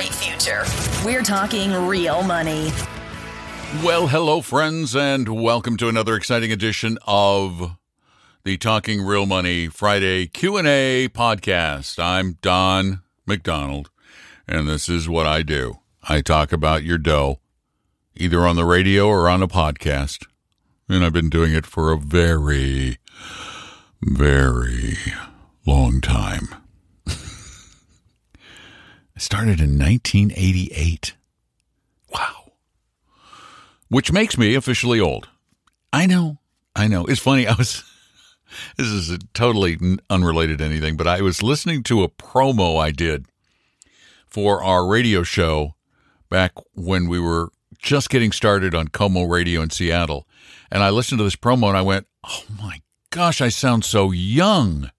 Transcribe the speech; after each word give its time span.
great 0.00 0.14
future. 0.14 0.64
We're 1.04 1.22
talking 1.22 1.74
real 1.86 2.22
money. 2.22 2.72
Well, 3.84 4.06
hello, 4.06 4.40
friends, 4.40 4.96
and 4.96 5.28
welcome 5.28 5.76
to 5.76 5.90
another 5.90 6.16
exciting 6.16 6.50
edition 6.50 6.96
of 7.06 7.76
the 8.42 8.56
Talking 8.56 9.02
Real 9.02 9.26
Money 9.26 9.68
Friday 9.68 10.26
Q&A 10.26 11.08
podcast. 11.08 12.02
I'm 12.02 12.38
Don 12.40 13.02
McDonald, 13.26 13.90
and 14.48 14.66
this 14.66 14.88
is 14.88 15.06
what 15.06 15.26
I 15.26 15.42
do. 15.42 15.80
I 16.08 16.22
talk 16.22 16.50
about 16.50 16.82
your 16.82 16.96
dough, 16.96 17.40
either 18.16 18.46
on 18.46 18.56
the 18.56 18.64
radio 18.64 19.06
or 19.06 19.28
on 19.28 19.42
a 19.42 19.48
podcast, 19.48 20.26
and 20.88 21.04
I've 21.04 21.12
been 21.12 21.28
doing 21.28 21.52
it 21.52 21.66
for 21.66 21.92
a 21.92 21.98
very, 21.98 22.96
very 24.00 24.96
long 25.66 26.00
time. 26.00 26.48
Started 29.20 29.60
in 29.60 29.78
1988. 29.78 31.14
Wow 32.12 32.40
which 33.90 34.12
makes 34.12 34.38
me 34.38 34.54
officially 34.54 35.00
old. 35.00 35.28
I 35.92 36.06
know. 36.06 36.38
I 36.74 36.86
know. 36.86 37.04
It's 37.04 37.20
funny. 37.20 37.46
I 37.46 37.54
was, 37.54 37.84
this 38.76 38.86
is 38.86 39.18
totally 39.34 39.78
unrelated 40.08 40.58
to 40.58 40.64
anything, 40.64 40.96
but 40.96 41.06
I 41.06 41.20
was 41.20 41.42
listening 41.42 41.82
to 41.84 42.04
a 42.04 42.08
promo 42.08 42.80
I 42.80 42.92
did 42.92 43.26
for 44.26 44.62
our 44.62 44.86
radio 44.86 45.24
show 45.24 45.74
back 46.30 46.52
when 46.74 47.08
we 47.08 47.18
were 47.18 47.50
just 47.78 48.10
getting 48.10 48.30
started 48.30 48.74
on 48.74 48.88
KOMO 48.88 49.28
Radio 49.28 49.60
in 49.60 49.70
Seattle. 49.70 50.26
And 50.70 50.84
I 50.84 50.90
listened 50.90 51.18
to 51.18 51.24
this 51.24 51.36
promo 51.36 51.68
and 51.68 51.76
I 51.76 51.82
went, 51.82 52.06
oh 52.24 52.44
my 52.62 52.80
gosh, 53.10 53.40
I 53.40 53.48
sound 53.48 53.84
so 53.84 54.12
young. 54.12 54.92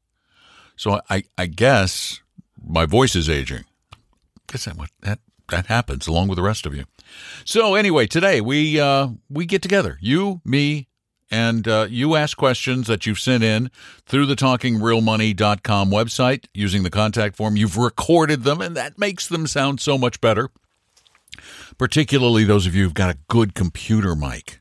So 0.76 1.00
I, 1.10 1.24
I 1.38 1.46
guess 1.46 2.20
my 2.62 2.86
voice 2.86 3.16
is 3.16 3.30
aging. 3.30 3.64
Guess 4.52 4.66
that, 4.66 4.78
that, 5.02 5.20
that 5.48 5.68
happens 5.68 6.08
along 6.08 6.28
with 6.28 6.36
the 6.36 6.42
rest 6.44 6.66
of 6.66 6.76
you. 6.76 6.84
So 7.46 7.76
anyway, 7.76 8.06
today 8.06 8.42
we 8.42 8.80
uh, 8.80 9.08
we 9.30 9.46
get 9.46 9.62
together, 9.62 9.98
you, 10.02 10.42
me, 10.44 10.88
and 11.32 11.68
uh, 11.68 11.88
you 11.90 12.16
ask 12.16 12.36
questions 12.36 12.88
that 12.88 13.06
you've 13.06 13.20
sent 13.20 13.44
in 13.44 13.72
through 14.06 14.26
the 14.26 14.36
talkingrealmoney.com 14.36 15.90
website 15.90 16.46
using 16.54 16.84
the 16.84 16.90
contact 16.90 17.38
form. 17.38 17.56
You've 17.56 17.78
recorded 17.78 18.44
them, 18.44 18.62
and 18.62 18.76
that 18.76 19.00
makes 19.00 19.28
them 19.28 19.48
sound 19.48 19.80
so 19.80 19.98
much 19.98 20.20
better. 20.20 20.50
Particularly 21.78 22.44
those 22.44 22.68
of 22.68 22.76
you 22.76 22.84
who've 22.84 22.94
got 22.94 23.16
a 23.16 23.20
good 23.30 23.56
computer 23.56 24.16
mic, 24.16 24.60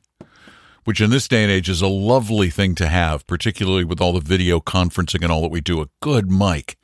which 0.91 1.01
in 1.01 1.11
this 1.11 1.29
day 1.29 1.45
and 1.45 1.53
age 1.53 1.69
is 1.69 1.81
a 1.81 1.87
lovely 1.87 2.51
thing 2.51 2.75
to 2.75 2.89
have, 2.89 3.25
particularly 3.29 3.85
with 3.85 4.01
all 4.01 4.13
the 4.13 4.19
video 4.19 4.59
conferencing 4.59 5.23
and 5.23 5.31
all 5.31 5.41
that 5.41 5.53
we 5.53 5.61
do. 5.61 5.81
A 5.81 5.89
good 6.01 6.29
mic 6.29 6.77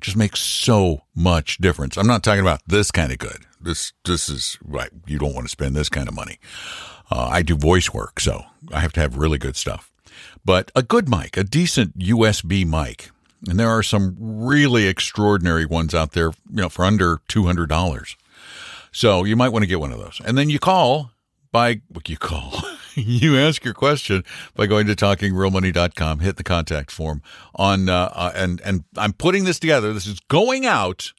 just 0.00 0.16
makes 0.16 0.40
so 0.40 1.02
much 1.14 1.58
difference. 1.58 1.98
I'm 1.98 2.06
not 2.06 2.24
talking 2.24 2.40
about 2.40 2.62
this 2.66 2.90
kind 2.90 3.12
of 3.12 3.18
good. 3.18 3.44
This 3.60 3.92
this 4.06 4.30
is 4.30 4.56
right. 4.64 4.88
You 5.06 5.18
don't 5.18 5.34
want 5.34 5.44
to 5.44 5.50
spend 5.50 5.76
this 5.76 5.90
kind 5.90 6.08
of 6.08 6.14
money. 6.14 6.38
Uh, 7.10 7.28
I 7.30 7.42
do 7.42 7.54
voice 7.54 7.92
work, 7.92 8.18
so 8.18 8.44
I 8.72 8.80
have 8.80 8.94
to 8.94 9.00
have 9.00 9.18
really 9.18 9.36
good 9.36 9.56
stuff. 9.56 9.92
But 10.42 10.72
a 10.74 10.82
good 10.82 11.10
mic, 11.10 11.36
a 11.36 11.44
decent 11.44 11.98
USB 11.98 12.64
mic, 12.64 13.10
and 13.46 13.60
there 13.60 13.68
are 13.68 13.82
some 13.82 14.16
really 14.18 14.86
extraordinary 14.86 15.66
ones 15.66 15.94
out 15.94 16.12
there, 16.12 16.30
you 16.50 16.62
know, 16.62 16.70
for 16.70 16.86
under 16.86 17.20
two 17.28 17.44
hundred 17.44 17.68
dollars. 17.68 18.16
So 18.90 19.24
you 19.24 19.36
might 19.36 19.50
want 19.50 19.64
to 19.64 19.68
get 19.68 19.80
one 19.80 19.92
of 19.92 19.98
those, 19.98 20.18
and 20.24 20.38
then 20.38 20.48
you 20.48 20.58
call 20.58 21.10
by 21.52 21.82
what 21.90 22.08
you 22.08 22.16
call. 22.16 22.62
you 22.94 23.38
ask 23.38 23.64
your 23.64 23.74
question 23.74 24.24
by 24.54 24.66
going 24.66 24.86
to 24.86 24.94
talkingrealmoney.com, 24.94 26.20
hit 26.20 26.36
the 26.36 26.44
contact 26.44 26.90
form 26.90 27.22
on, 27.54 27.88
uh, 27.88 28.10
uh, 28.12 28.32
and, 28.34 28.60
and 28.62 28.84
I'm 28.96 29.12
putting 29.12 29.44
this 29.44 29.58
together. 29.58 29.92
This 29.92 30.06
is 30.06 30.20
going 30.20 30.66
out 30.66 31.12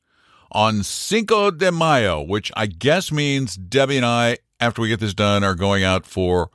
on 0.52 0.84
Cinco 0.84 1.52
de 1.52 1.72
Mayo, 1.72 2.22
which 2.22 2.52
I 2.56 2.66
guess 2.66 3.12
means 3.12 3.56
Debbie 3.56 3.98
and 3.98 4.06
I, 4.06 4.38
after 4.60 4.82
we 4.82 4.90
get 4.90 5.00
this 5.00 5.14
done, 5.14 5.44
are 5.44 5.56
going 5.56 5.84
out 5.84 6.06
for 6.06 6.50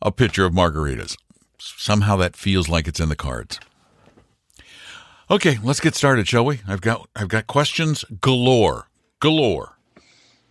a 0.00 0.12
pitcher 0.12 0.44
of 0.44 0.52
margaritas. 0.52 1.16
Somehow 1.58 2.16
that 2.16 2.36
feels 2.36 2.68
like 2.68 2.86
it's 2.86 3.00
in 3.00 3.08
the 3.08 3.16
cards. 3.16 3.58
Okay, 5.28 5.58
let's 5.64 5.80
get 5.80 5.96
started, 5.96 6.28
shall 6.28 6.44
we? 6.44 6.60
I've 6.68 6.80
got 6.80 7.08
I've 7.16 7.26
got 7.26 7.48
questions 7.48 8.04
galore, 8.20 8.88
galore, 9.18 9.76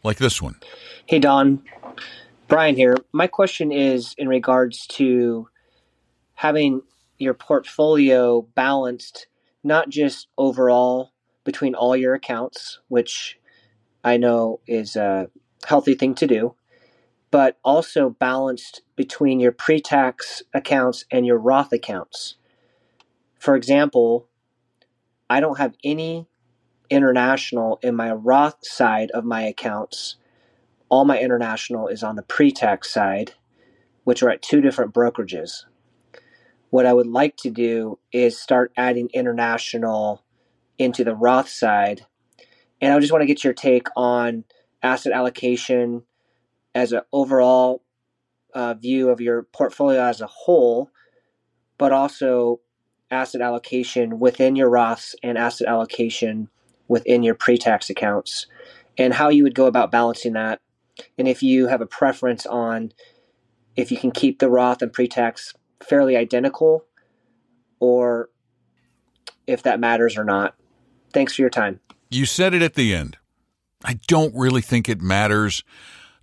like 0.03 0.17
this 0.17 0.41
one. 0.41 0.55
Hey 1.05 1.19
Don, 1.19 1.63
Brian 2.47 2.75
here. 2.75 2.95
My 3.11 3.25
question 3.25 3.71
is 3.71 4.13
in 4.19 4.27
regards 4.27 4.85
to 4.87 5.47
having 6.35 6.83
your 7.17 7.33
portfolio 7.33 8.43
balanced, 8.43 9.25
not 9.63 9.89
just 9.89 10.27
overall 10.37 11.11
between 11.43 11.73
all 11.73 11.95
your 11.95 12.13
accounts, 12.13 12.79
which 12.87 13.39
I 14.03 14.17
know 14.17 14.59
is 14.67 14.95
a 14.95 15.29
healthy 15.65 15.95
thing 15.95 16.13
to 16.15 16.27
do, 16.27 16.53
but 17.31 17.57
also 17.63 18.11
balanced 18.11 18.83
between 18.95 19.39
your 19.39 19.51
pre 19.51 19.81
tax 19.81 20.43
accounts 20.53 21.03
and 21.09 21.25
your 21.25 21.39
Roth 21.39 21.73
accounts. 21.73 22.35
For 23.39 23.55
example, 23.55 24.27
I 25.27 25.39
don't 25.39 25.57
have 25.57 25.73
any 25.83 26.27
international 26.91 27.79
in 27.81 27.95
my 27.95 28.11
Roth 28.11 28.67
side 28.67 29.09
of 29.11 29.25
my 29.25 29.41
accounts 29.41 30.17
all 30.89 31.05
my 31.05 31.19
international 31.19 31.87
is 31.87 32.03
on 32.03 32.15
the 32.15 32.23
pre-tax 32.23 32.89
side, 32.91 33.33
which 34.03 34.21
are 34.21 34.29
at 34.29 34.41
two 34.41 34.61
different 34.61 34.93
brokerages. 34.93 35.65
What 36.69 36.85
I 36.85 36.93
would 36.93 37.07
like 37.07 37.37
to 37.37 37.49
do 37.49 37.99
is 38.11 38.39
start 38.39 38.71
adding 38.77 39.09
international 39.13 40.23
into 40.77 41.03
the 41.03 41.15
Roth 41.15 41.49
side. 41.49 42.05
And 42.81 42.93
I 42.93 42.99
just 42.99 43.11
want 43.11 43.21
to 43.21 43.27
get 43.27 43.43
your 43.43 43.53
take 43.53 43.87
on 43.95 44.43
asset 44.83 45.13
allocation 45.13 46.03
as 46.73 46.91
an 46.91 47.01
overall 47.11 47.81
uh, 48.53 48.73
view 48.73 49.09
of 49.09 49.21
your 49.21 49.43
portfolio 49.43 50.03
as 50.03 50.21
a 50.21 50.27
whole, 50.27 50.91
but 51.77 51.91
also 51.91 52.59
asset 53.09 53.41
allocation 53.41 54.19
within 54.19 54.55
your 54.55 54.69
Roths 54.69 55.15
and 55.23 55.37
asset 55.37 55.67
allocation 55.67 56.49
within 56.87 57.23
your 57.23 57.35
pre 57.35 57.57
tax 57.57 57.89
accounts, 57.89 58.47
and 58.97 59.13
how 59.13 59.29
you 59.29 59.43
would 59.43 59.55
go 59.55 59.65
about 59.65 59.91
balancing 59.91 60.33
that 60.33 60.61
and 61.17 61.27
if 61.27 61.43
you 61.43 61.67
have 61.67 61.81
a 61.81 61.85
preference 61.85 62.45
on 62.45 62.91
if 63.75 63.91
you 63.91 63.97
can 63.97 64.11
keep 64.11 64.39
the 64.39 64.49
Roth 64.49 64.81
and 64.81 64.91
pre-tax 64.91 65.53
fairly 65.83 66.15
identical 66.15 66.85
or 67.79 68.29
if 69.47 69.63
that 69.63 69.79
matters 69.79 70.17
or 70.17 70.23
not. 70.23 70.55
Thanks 71.13 71.35
for 71.35 71.41
your 71.41 71.49
time. 71.49 71.79
You 72.09 72.25
said 72.25 72.53
it 72.53 72.61
at 72.61 72.75
the 72.75 72.95
end. 72.95 73.17
I 73.83 73.99
don't 74.07 74.33
really 74.35 74.61
think 74.61 74.89
it 74.89 75.01
matters 75.01 75.63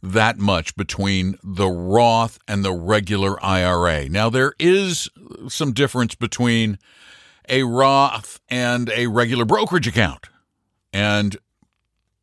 that 0.03 0.39
much 0.39 0.75
between 0.77 1.39
the 1.45 1.69
Roth 1.69 2.39
and 2.49 2.65
the 2.65 2.73
regular 2.73 3.43
IRA. 3.45 4.09
Now, 4.09 4.31
there 4.31 4.55
is 4.59 5.09
some 5.49 5.73
difference 5.73 6.15
between 6.15 6.79
a 7.49 7.63
Roth 7.63 8.41
and 8.49 8.91
a 8.91 9.07
regular 9.07 9.45
brokerage 9.45 9.87
account. 9.87 10.29
And 10.93 11.37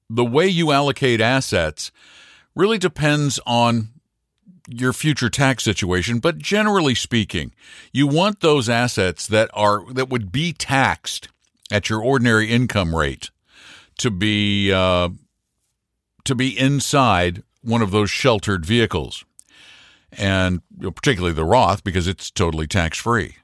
the 0.10 0.26
way 0.26 0.48
you 0.48 0.72
allocate 0.72 1.22
assets 1.22 1.92
really 2.60 2.78
depends 2.78 3.40
on 3.48 3.88
your 4.68 4.92
future 4.92 5.30
tax 5.30 5.64
situation, 5.64 6.20
but 6.20 6.38
generally 6.38 6.94
speaking, 6.94 7.54
you 7.94 8.06
want 8.06 8.42
those 8.42 8.68
assets 8.68 9.26
that 9.28 9.50
are 9.54 9.92
that 9.94 10.10
would 10.10 10.32
be 10.32 10.52
taxed 10.52 11.30
at 11.72 11.90
your 11.90 12.04
ordinary 12.04 12.50
income 12.50 12.94
rate 12.94 13.32
to 13.98 14.12
be 14.12 14.72
uh, 14.74 15.10
to 16.26 16.36
be 16.36 16.58
inside 16.60 17.44
one 17.62 17.82
of 17.82 17.92
those 17.92 18.12
sheltered 18.12 18.66
vehicles, 18.66 19.24
and 20.12 20.62
particularly 20.96 21.34
the 21.34 21.46
Roth 21.46 21.84
because 21.84 22.08
it's 22.08 22.30
totally 22.30 22.68
tax 22.68 22.98
free. 23.00 23.38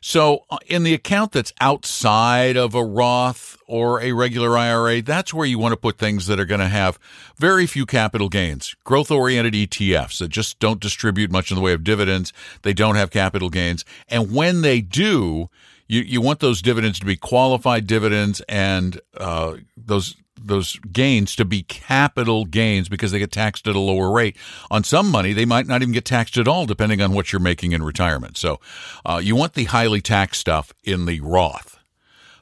So, 0.00 0.44
uh, 0.50 0.58
in 0.66 0.84
the 0.84 0.94
account 0.94 1.32
that's 1.32 1.52
outside 1.60 2.56
of 2.56 2.74
a 2.74 2.84
Roth 2.84 3.56
or 3.66 4.00
a 4.00 4.12
regular 4.12 4.56
IRA, 4.56 5.02
that's 5.02 5.34
where 5.34 5.46
you 5.46 5.58
want 5.58 5.72
to 5.72 5.76
put 5.76 5.98
things 5.98 6.26
that 6.26 6.38
are 6.38 6.44
going 6.44 6.60
to 6.60 6.68
have 6.68 6.98
very 7.36 7.66
few 7.66 7.84
capital 7.84 8.28
gains. 8.28 8.76
Growth 8.84 9.10
oriented 9.10 9.54
ETFs 9.54 10.18
that 10.18 10.28
just 10.28 10.58
don't 10.58 10.80
distribute 10.80 11.30
much 11.30 11.50
in 11.50 11.56
the 11.56 11.60
way 11.60 11.72
of 11.72 11.84
dividends. 11.84 12.32
They 12.62 12.72
don't 12.72 12.96
have 12.96 13.10
capital 13.10 13.50
gains. 13.50 13.84
And 14.08 14.32
when 14.32 14.62
they 14.62 14.80
do, 14.80 15.50
you, 15.88 16.02
you 16.02 16.20
want 16.20 16.40
those 16.40 16.62
dividends 16.62 16.98
to 17.00 17.06
be 17.06 17.16
qualified 17.16 17.86
dividends 17.86 18.40
and 18.48 19.00
uh, 19.16 19.56
those 19.76 20.14
those 20.40 20.78
gains 20.92 21.34
to 21.34 21.44
be 21.44 21.62
capital 21.64 22.44
gains 22.44 22.88
because 22.88 23.10
they 23.10 23.18
get 23.18 23.32
taxed 23.32 23.66
at 23.66 23.74
a 23.74 23.80
lower 23.80 24.10
rate. 24.12 24.36
On 24.70 24.84
some 24.84 25.10
money, 25.10 25.32
they 25.32 25.44
might 25.44 25.66
not 25.66 25.82
even 25.82 25.92
get 25.92 26.04
taxed 26.04 26.38
at 26.38 26.46
all, 26.46 26.64
depending 26.64 27.00
on 27.00 27.12
what 27.12 27.32
you're 27.32 27.40
making 27.40 27.72
in 27.72 27.82
retirement. 27.82 28.36
So 28.36 28.60
uh, 29.04 29.20
you 29.22 29.34
want 29.34 29.54
the 29.54 29.64
highly 29.64 30.00
taxed 30.00 30.40
stuff 30.40 30.72
in 30.84 31.06
the 31.06 31.20
Roth, 31.20 31.78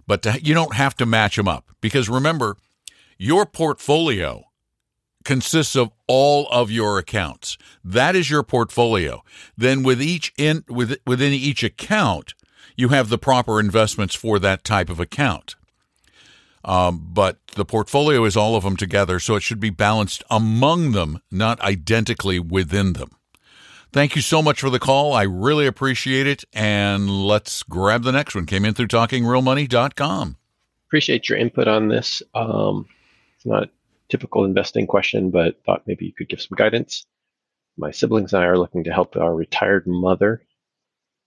but 0.06 0.22
to, 0.22 0.40
you 0.42 0.52
don't 0.52 0.74
have 0.74 0.94
to 0.96 1.06
match 1.06 1.36
them 1.36 1.48
up 1.48 1.70
because 1.80 2.08
remember, 2.08 2.58
your 3.16 3.46
portfolio 3.46 4.44
consists 5.24 5.74
of 5.74 5.90
all 6.06 6.46
of 6.48 6.70
your 6.70 6.98
accounts. 6.98 7.56
That 7.82 8.14
is 8.14 8.28
your 8.30 8.42
portfolio. 8.42 9.22
Then 9.56 9.82
with 9.82 10.02
each 10.02 10.32
in 10.36 10.64
with, 10.68 10.98
within 11.06 11.32
each 11.32 11.64
account, 11.64 12.34
you 12.76 12.88
have 12.90 13.08
the 13.08 13.18
proper 13.18 13.58
investments 13.58 14.14
for 14.14 14.38
that 14.38 14.64
type 14.64 14.88
of 14.88 15.00
account. 15.00 15.56
Um, 16.64 17.08
but 17.12 17.38
the 17.54 17.64
portfolio 17.64 18.24
is 18.24 18.36
all 18.36 18.56
of 18.56 18.64
them 18.64 18.76
together, 18.76 19.20
so 19.20 19.36
it 19.36 19.42
should 19.42 19.60
be 19.60 19.70
balanced 19.70 20.24
among 20.28 20.92
them, 20.92 21.20
not 21.30 21.60
identically 21.60 22.40
within 22.40 22.94
them. 22.94 23.10
Thank 23.92 24.16
you 24.16 24.20
so 24.20 24.42
much 24.42 24.60
for 24.60 24.68
the 24.68 24.80
call. 24.80 25.14
I 25.14 25.22
really 25.22 25.66
appreciate 25.66 26.26
it. 26.26 26.44
And 26.52 27.08
let's 27.08 27.62
grab 27.62 28.02
the 28.02 28.12
next 28.12 28.34
one. 28.34 28.44
Came 28.44 28.64
in 28.64 28.74
through 28.74 28.88
talkingrealmoney.com. 28.88 30.36
Appreciate 30.88 31.28
your 31.28 31.38
input 31.38 31.68
on 31.68 31.88
this. 31.88 32.22
Um, 32.34 32.86
it's 33.36 33.46
not 33.46 33.62
a 33.64 33.70
typical 34.08 34.44
investing 34.44 34.86
question, 34.86 35.30
but 35.30 35.62
thought 35.64 35.86
maybe 35.86 36.04
you 36.04 36.12
could 36.12 36.28
give 36.28 36.42
some 36.42 36.56
guidance. 36.56 37.06
My 37.78 37.90
siblings 37.90 38.32
and 38.34 38.42
I 38.42 38.46
are 38.46 38.58
looking 38.58 38.84
to 38.84 38.92
help 38.92 39.16
our 39.16 39.34
retired 39.34 39.86
mother 39.86 40.42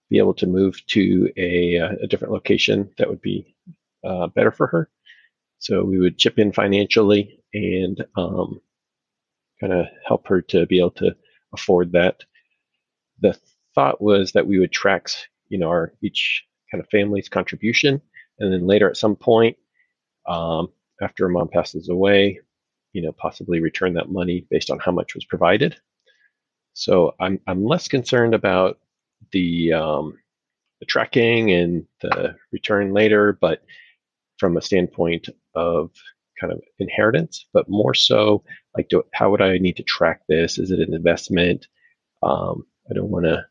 be 0.10 0.18
able 0.18 0.34
to 0.36 0.48
move 0.48 0.86
to 0.88 1.32
a, 1.38 1.76
a 1.76 2.08
different 2.08 2.34
location 2.34 2.90
that 2.98 3.10
would 3.10 3.22
be 3.22 3.56
uh, 4.04 4.28
better 4.28 4.52
for 4.52 4.68
her. 4.68 4.90
So 5.60 5.84
we 5.84 6.00
would 6.00 6.18
chip 6.18 6.40
in 6.40 6.52
financially 6.52 7.44
and 7.54 8.04
um, 8.18 8.62
kind 9.60 9.74
of 9.74 9.88
help 10.06 10.28
her 10.28 10.42
to 10.44 10.66
be 10.66 10.80
able 10.80 10.92
to 10.92 11.16
afford 11.54 11.92
that. 11.92 12.24
The 13.20 13.38
thought 13.76 14.02
was 14.02 14.32
that 14.32 14.48
we 14.48 14.60
would 14.60 14.72
track, 14.72 15.10
you 15.50 15.58
know, 15.58 15.68
our 15.68 15.94
each 16.02 16.46
kind 16.72 16.84
of 16.84 16.90
family's 16.90 17.30
contribution, 17.30 18.02
and 18.40 18.54
then 18.54 18.66
later 18.66 18.90
at 18.90 18.98
some 18.98 19.16
point, 19.16 19.58
um, 20.28 20.70
after 21.02 21.28
mom 21.28 21.50
passes 21.50 21.90
away, 21.90 22.40
you 22.94 23.02
know, 23.02 23.12
possibly 23.12 23.60
return 23.60 23.94
that 23.96 24.12
money 24.12 24.48
based 24.50 24.70
on 24.72 24.80
how 24.80 24.92
much 24.92 25.14
was 25.14 25.26
provided. 25.26 25.76
So 26.74 27.16
I'm 27.20 27.40
I'm 27.48 27.66
less 27.66 27.88
concerned 27.88 28.34
about 28.34 28.80
the 29.32 29.74
um, 29.74 30.18
the 30.80 30.86
tracking 30.86 31.52
and 31.52 31.86
the 32.02 32.36
return 32.52 32.94
later, 32.94 33.38
but 33.40 33.64
from 34.38 34.58
a 34.58 34.62
standpoint 34.62 35.30
of 35.56 35.92
kind 36.40 36.54
of 36.54 36.62
inheritance, 36.80 37.46
but 37.54 37.68
more 37.68 37.94
so 37.94 38.44
like, 38.76 38.88
do, 38.90 39.04
how 39.14 39.30
would 39.30 39.42
I 39.42 39.58
need 39.58 39.76
to 39.78 39.84
track 39.84 40.22
this? 40.30 40.58
Is 40.58 40.72
it 40.72 40.80
an 40.80 40.94
investment? 40.94 41.68
Um, 42.24 42.66
I 42.90 42.94
don't 42.94 43.10
want 43.10 43.26
to 43.26 43.46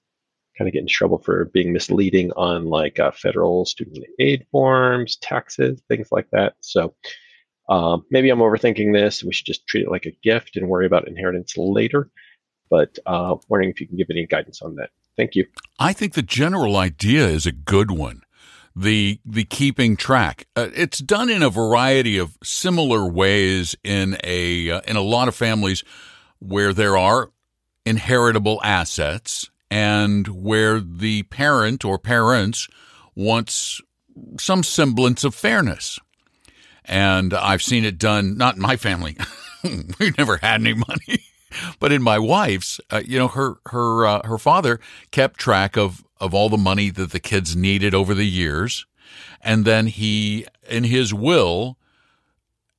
kind 0.56 0.68
of 0.68 0.72
get 0.72 0.80
in 0.80 0.88
trouble 0.88 1.18
for 1.18 1.46
being 1.46 1.72
misleading 1.72 2.32
on 2.32 2.66
like 2.66 2.98
uh, 2.98 3.12
federal 3.12 3.64
student 3.64 4.04
aid 4.18 4.46
forms, 4.50 5.16
taxes, 5.16 5.82
things 5.88 6.08
like 6.10 6.28
that. 6.32 6.54
So 6.60 6.94
um, 7.68 8.04
maybe 8.10 8.30
I'm 8.30 8.38
overthinking 8.38 8.92
this. 8.92 9.22
We 9.22 9.32
should 9.32 9.46
just 9.46 9.66
treat 9.66 9.84
it 9.84 9.90
like 9.90 10.06
a 10.06 10.16
gift 10.22 10.56
and 10.56 10.68
worry 10.68 10.86
about 10.86 11.06
inheritance 11.06 11.56
later. 11.56 12.10
But 12.70 12.98
uh, 13.06 13.36
wondering 13.48 13.70
if 13.70 13.80
you 13.80 13.86
can 13.86 13.96
give 13.96 14.08
any 14.10 14.26
guidance 14.26 14.62
on 14.62 14.74
that. 14.76 14.90
Thank 15.18 15.34
you. 15.34 15.46
I 15.78 15.92
think 15.92 16.14
the 16.14 16.22
general 16.22 16.76
idea 16.76 17.26
is 17.26 17.44
a 17.44 17.52
good 17.52 17.90
one 17.90 18.22
the 18.78 19.20
the 19.24 19.44
keeping 19.44 19.96
track. 19.96 20.46
Uh, 20.54 20.68
it's 20.72 20.98
done 20.98 21.28
in 21.28 21.42
a 21.42 21.50
variety 21.50 22.16
of 22.16 22.38
similar 22.44 23.04
ways 23.04 23.74
in 23.82 24.16
a 24.22 24.70
uh, 24.70 24.80
in 24.86 24.96
a 24.96 25.02
lot 25.02 25.26
of 25.26 25.34
families 25.34 25.82
where 26.38 26.72
there 26.72 26.96
are 26.96 27.32
inheritable 27.84 28.60
assets 28.62 29.50
and 29.70 30.28
where 30.28 30.80
the 30.80 31.24
parent 31.24 31.84
or 31.84 31.98
parents 31.98 32.68
wants 33.16 33.80
some 34.38 34.62
semblance 34.62 35.24
of 35.24 35.34
fairness. 35.34 35.98
And 36.84 37.34
I've 37.34 37.62
seen 37.62 37.84
it 37.84 37.98
done 37.98 38.38
not 38.38 38.54
in 38.54 38.62
my 38.62 38.76
family. 38.76 39.16
we 39.98 40.12
never 40.16 40.36
had 40.36 40.60
any 40.60 40.74
money. 40.74 41.24
But 41.78 41.92
in 41.92 42.02
my 42.02 42.18
wife's, 42.18 42.80
uh, 42.90 43.02
you 43.04 43.18
know, 43.18 43.28
her 43.28 43.56
her 43.66 44.06
uh, 44.06 44.26
her 44.26 44.38
father 44.38 44.80
kept 45.10 45.38
track 45.38 45.76
of 45.76 46.04
of 46.20 46.34
all 46.34 46.48
the 46.48 46.56
money 46.56 46.90
that 46.90 47.12
the 47.12 47.20
kids 47.20 47.54
needed 47.54 47.94
over 47.94 48.14
the 48.14 48.26
years. 48.26 48.86
And 49.40 49.64
then 49.64 49.86
he, 49.86 50.46
in 50.68 50.84
his 50.84 51.14
will, 51.14 51.78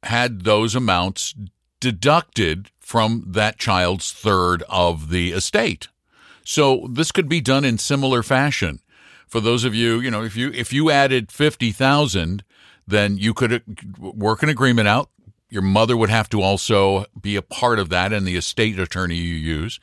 had 0.04 0.44
those 0.44 0.76
amounts 0.76 1.34
deducted 1.80 2.70
from 2.80 3.24
that 3.28 3.58
child's 3.58 4.12
third 4.12 4.64
of 4.70 5.10
the 5.10 5.32
estate. 5.32 5.88
So 6.44 6.88
this 6.90 7.12
could 7.12 7.30
be 7.30 7.42
done 7.42 7.64
in 7.64 7.78
similar 7.78 8.24
fashion. 8.24 8.80
For 9.28 9.40
those 9.40 9.64
of 9.64 9.76
you, 9.76 10.00
you 10.00 10.10
know, 10.10 10.24
if 10.24 10.36
you 10.36 10.52
if 10.52 10.74
you 10.74 10.90
added 10.90 11.32
50,000, 11.32 12.44
then 12.88 13.18
you 13.18 13.34
could 13.34 13.54
uh, 13.54 13.60
work 13.98 14.42
an 14.42 14.50
agreement 14.50 14.88
out. 14.88 15.10
Your 15.50 15.62
mother 15.64 15.98
would 15.98 16.10
have 16.10 16.30
to 16.30 16.42
also 16.42 17.06
be 17.20 17.36
a 17.36 17.42
part 17.42 17.80
of 17.80 17.90
that 17.90 18.14
and 18.14 18.28
the 18.28 18.36
estate 18.36 18.80
attorney 18.80 19.16
you 19.16 19.34
use 19.34 19.80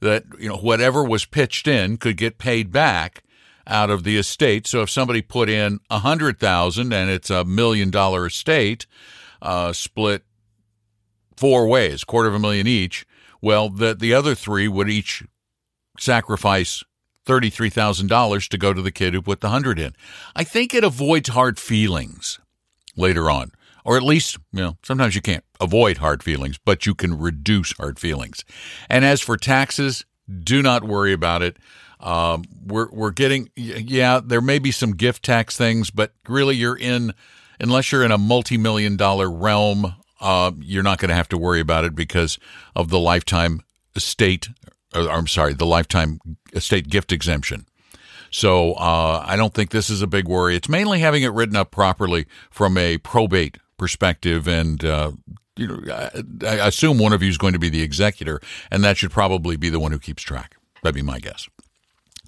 that 0.00 0.24
you 0.38 0.48
know 0.48 0.56
whatever 0.56 1.02
was 1.02 1.24
pitched 1.24 1.66
in 1.66 1.96
could 1.96 2.16
get 2.16 2.38
paid 2.38 2.70
back 2.70 3.22
out 3.66 3.90
of 3.90 4.02
the 4.02 4.16
estate. 4.16 4.66
So 4.66 4.82
if 4.82 4.90
somebody 4.90 5.20
put 5.20 5.48
in 5.48 5.80
a 5.90 5.98
hundred 5.98 6.38
thousand 6.38 6.92
and 6.92 7.10
it's 7.10 7.30
a 7.30 7.44
million 7.44 7.90
dollar 7.90 8.26
estate, 8.26 8.86
uh, 9.42 9.72
split 9.72 10.24
four 11.36 11.68
ways, 11.68 12.04
quarter 12.04 12.28
of 12.28 12.34
a 12.34 12.38
million 12.38 12.66
each, 12.66 13.06
well, 13.40 13.68
the 13.68 13.94
the 13.94 14.14
other 14.14 14.34
three 14.34 14.68
would 14.68 14.88
each 14.88 15.24
sacrifice 15.98 16.82
thirty-three 17.24 17.70
thousand 17.70 18.06
dollars 18.06 18.48
to 18.48 18.58
go 18.58 18.72
to 18.72 18.82
the 18.82 18.92
kid 18.92 19.14
who 19.14 19.22
put 19.22 19.40
the 19.40 19.50
hundred 19.50 19.78
in. 19.78 19.94
I 20.34 20.44
think 20.44 20.74
it 20.74 20.82
avoids 20.82 21.28
hard 21.28 21.58
feelings 21.58 22.40
later 22.96 23.30
on 23.30 23.52
or 23.88 23.96
at 23.96 24.02
least, 24.02 24.36
you 24.52 24.60
know, 24.60 24.76
sometimes 24.82 25.14
you 25.14 25.22
can't 25.22 25.42
avoid 25.62 25.96
hard 25.96 26.22
feelings, 26.22 26.58
but 26.62 26.84
you 26.84 26.94
can 26.94 27.18
reduce 27.18 27.72
hard 27.72 27.98
feelings. 27.98 28.44
And 28.90 29.02
as 29.02 29.22
for 29.22 29.38
taxes, 29.38 30.04
do 30.44 30.60
not 30.60 30.84
worry 30.84 31.14
about 31.14 31.40
it. 31.40 31.56
Um, 31.98 32.44
we're 32.66 32.90
we're 32.90 33.12
getting 33.12 33.48
yeah, 33.56 34.20
there 34.22 34.42
may 34.42 34.58
be 34.58 34.72
some 34.72 34.94
gift 34.94 35.24
tax 35.24 35.56
things, 35.56 35.90
but 35.90 36.12
really 36.28 36.54
you're 36.54 36.76
in 36.76 37.14
unless 37.58 37.90
you're 37.90 38.04
in 38.04 38.12
a 38.12 38.18
multi-million 38.18 38.98
dollar 38.98 39.30
realm, 39.30 39.94
uh, 40.20 40.52
you're 40.60 40.82
not 40.82 40.98
going 40.98 41.08
to 41.08 41.14
have 41.14 41.30
to 41.30 41.38
worry 41.38 41.60
about 41.60 41.86
it 41.86 41.94
because 41.94 42.38
of 42.76 42.90
the 42.90 43.00
lifetime 43.00 43.62
estate. 43.96 44.50
Or, 44.94 45.08
I'm 45.08 45.26
sorry, 45.26 45.54
the 45.54 45.64
lifetime 45.64 46.20
estate 46.52 46.90
gift 46.90 47.10
exemption. 47.10 47.64
So 48.30 48.74
uh, 48.74 49.24
I 49.26 49.36
don't 49.36 49.54
think 49.54 49.70
this 49.70 49.88
is 49.88 50.02
a 50.02 50.06
big 50.06 50.28
worry. 50.28 50.56
It's 50.56 50.68
mainly 50.68 50.98
having 50.98 51.22
it 51.22 51.32
written 51.32 51.56
up 51.56 51.70
properly 51.70 52.26
from 52.50 52.76
a 52.76 52.98
probate 52.98 53.56
perspective 53.78 54.46
and 54.46 54.84
uh, 54.84 55.12
you 55.56 55.66
know 55.66 55.80
I, 55.92 56.22
I 56.46 56.68
assume 56.68 56.98
one 56.98 57.12
of 57.12 57.22
you 57.22 57.28
is 57.28 57.38
going 57.38 57.54
to 57.54 57.58
be 57.58 57.68
the 57.68 57.82
executor 57.82 58.40
and 58.70 58.84
that 58.84 58.96
should 58.96 59.10
probably 59.10 59.56
be 59.56 59.70
the 59.70 59.80
one 59.80 59.92
who 59.92 59.98
keeps 59.98 60.22
track 60.22 60.56
that'd 60.82 60.94
be 60.94 61.02
my 61.02 61.18
guess 61.18 61.48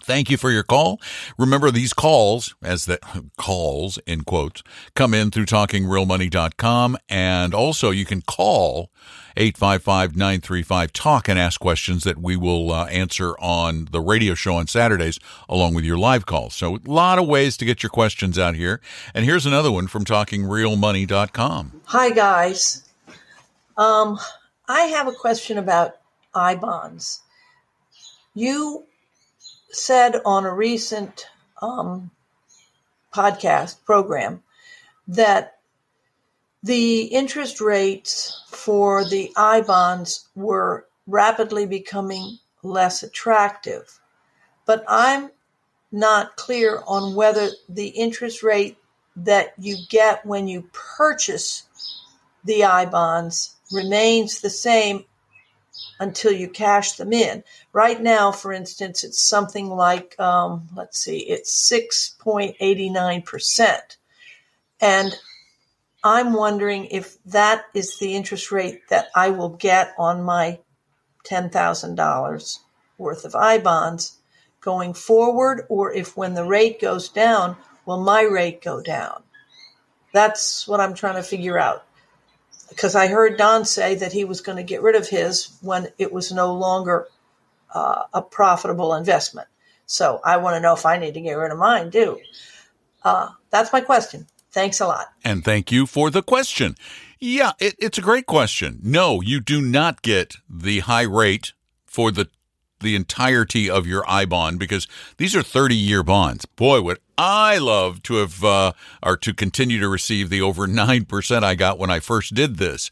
Thank 0.03 0.31
you 0.31 0.37
for 0.37 0.51
your 0.51 0.63
call. 0.63 1.01
Remember 1.39 1.71
these 1.71 1.93
calls, 1.93 2.55
as 2.63 2.87
the 2.87 2.99
calls 3.37 3.99
in 4.07 4.23
quotes, 4.23 4.63
come 4.95 5.15
in 5.15 5.31
through 5.31 5.47
talkingrealmoney.com. 5.47 6.97
And 7.09 7.55
also 7.55 7.91
you 7.91 8.05
can 8.05 8.23
call 8.23 8.91
855-935-TALK 9.37 11.29
and 11.29 11.39
ask 11.39 11.61
questions 11.61 12.05
that 12.05 12.19
we 12.19 12.37
will 12.37 12.73
uh, 12.73 12.87
answer 12.87 13.39
on 13.39 13.89
the 13.91 14.01
radio 14.01 14.35
show 14.35 14.57
on 14.57 14.67
Saturdays 14.67 15.19
along 15.49 15.75
with 15.75 15.85
your 15.85 15.99
live 15.99 16.27
calls. 16.27 16.55
So 16.55 16.77
a 16.77 16.81
lot 16.85 17.19
of 17.19 17.27
ways 17.27 17.57
to 17.59 17.65
get 17.65 17.83
your 17.83 17.91
questions 17.91 18.39
out 18.39 18.55
here. 18.55 18.81
And 19.15 19.25
here's 19.25 19.47
another 19.47 19.71
one 19.73 19.87
from 19.87 20.05
talkingrealmoney.com. 20.05 21.81
Hi 21.85 22.11
guys. 22.11 22.89
Um, 23.77 24.19
I 24.69 24.83
have 24.83 25.09
a 25.09 25.13
question 25.13 25.59
about 25.59 25.97
I 26.35 26.55
bonds. 26.55 27.23
You 28.35 28.85
said 29.71 30.21
on 30.25 30.45
a 30.45 30.55
recent 30.55 31.27
um, 31.63 32.11
podcast 33.13 33.85
program 33.85 34.43
that 35.09 35.60
the 36.63 37.05
interest 37.05 37.61
rates 37.61 38.45
for 38.49 39.05
the 39.05 39.33
I 39.37 39.63
bonds 39.63 40.29
were 40.35 40.87
rapidly 41.07 41.67
becoming 41.67 42.39
less 42.63 43.03
attractive. 43.03 43.99
But 44.67 44.85
I'm 44.87 45.31
not 45.91 46.37
clear 46.37 46.83
on 46.87 47.15
whether 47.15 47.49
the 47.69 47.89
interest 47.89 48.43
rate 48.43 48.79
that 49.17 49.53
you 49.59 49.77
get 49.89 50.25
when 50.25 50.49
you 50.49 50.71
purchase 50.73 51.65
the 52.45 52.65
I 52.65 52.87
bonds 52.87 53.57
remains 53.73 54.41
the 54.41 54.51
same 54.51 55.05
until 55.99 56.33
you 56.33 56.49
cash 56.49 56.93
them 56.93 57.13
in. 57.13 57.43
Right 57.73 58.01
now, 58.01 58.31
for 58.33 58.53
instance, 58.53 59.05
it's 59.05 59.23
something 59.23 59.69
like, 59.69 60.19
um, 60.19 60.69
let's 60.75 60.99
see, 60.99 61.19
it's 61.19 61.71
6.89%. 61.71 63.97
And 64.81 65.15
I'm 66.03 66.33
wondering 66.33 66.87
if 66.87 67.23
that 67.25 67.67
is 67.75 67.99
the 67.99 68.15
interest 68.15 68.51
rate 68.51 68.89
that 68.89 69.09
I 69.15 69.31
will 69.31 69.51
get 69.51 69.95
on 69.99 70.23
my 70.23 70.61
$10,000 71.25 72.59
worth 72.99 73.25
of 73.25 73.35
I 73.35 73.59
bonds 73.59 74.19
going 74.61 74.95
forward, 74.95 75.67
or 75.69 75.93
if 75.93 76.17
when 76.17 76.35
the 76.35 76.45
rate 76.45 76.81
goes 76.81 77.09
down, 77.09 77.57
will 77.87 78.03
my 78.03 78.23
rate 78.23 78.63
go 78.63 78.81
down? 78.83 79.23
That's 80.13 80.67
what 80.67 80.81
I'm 80.81 80.95
trying 80.95 81.17
to 81.17 81.23
figure 81.23 81.59
out 81.59 81.85
because 82.71 82.95
I 82.95 83.09
heard 83.09 83.37
Don 83.37 83.65
say 83.65 83.97
that 83.97 84.13
he 84.13 84.25
was 84.25 84.41
going 84.41 84.57
to 84.57 84.63
get 84.63 84.83
rid 84.83 84.95
of 84.95 85.09
his 85.09 85.59
when 85.61 85.89
it 85.99 86.13
was 86.13 86.33
no 86.33 86.55
longer 86.55 87.09
uh, 87.75 88.05
a 88.15 88.23
profitable 88.23 88.95
investment. 88.95 89.49
So 89.87 90.21
I 90.25 90.39
want 90.39 90.55
to 90.55 90.61
know 90.61 90.73
if 90.73 90.87
I 90.87 90.97
need 90.97 91.15
to 91.15 91.21
get 91.21 91.35
rid 91.35 91.53
of 91.53 91.59
mine 91.59 91.91
too. 91.91 92.21
Uh, 93.03 93.31
that's 93.51 93.73
my 93.73 93.81
question. 93.81 94.27
Thanks 94.53 94.81
a 94.81 94.87
lot. 94.87 95.13
And 95.25 95.45
thank 95.45 95.71
you 95.71 95.87
for 95.87 96.11
the 96.11 96.23
question. 96.23 96.77
Yeah, 97.19 97.53
it, 97.61 97.75
it's 97.79 97.99
a 97.99 98.03
great 98.03 98.27
question. 98.27 98.81
No, 98.83 99.21
you 99.21 99.41
do 99.41 99.61
not 99.61 100.03
get 100.03 100.37
the 100.49 100.81
high 100.81 101.03
rate 101.03 101.53
for 101.85 102.11
the 102.11 102.29
the 102.81 102.97
entirety 102.97 103.69
of 103.69 103.87
your 103.87 104.03
I 104.09 104.25
bond 104.25 104.59
because 104.59 104.89
these 105.19 105.37
are 105.37 105.43
30 105.43 105.77
year 105.77 106.03
bonds. 106.03 106.47
Boy, 106.47 106.81
would 106.81 106.99
I 107.19 107.59
love 107.59 108.03
to 108.05 108.15
have 108.15 108.43
uh, 108.43 108.73
or 109.03 109.19
to 109.19 109.35
continue 109.35 109.79
to 109.81 109.89
receive 109.89 110.31
the 110.31 110.41
over 110.41 110.67
9% 110.67 111.43
I 111.43 111.55
got 111.55 111.79
when 111.79 111.91
I 111.91 112.01
first 112.01 112.33
did 112.33 112.57
this. 112.57 112.91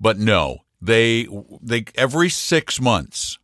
But 0.00 0.18
no, 0.18 0.60
they 0.80 1.28
they 1.62 1.84
every 1.96 2.30
6 2.30 2.80
months 2.80 3.38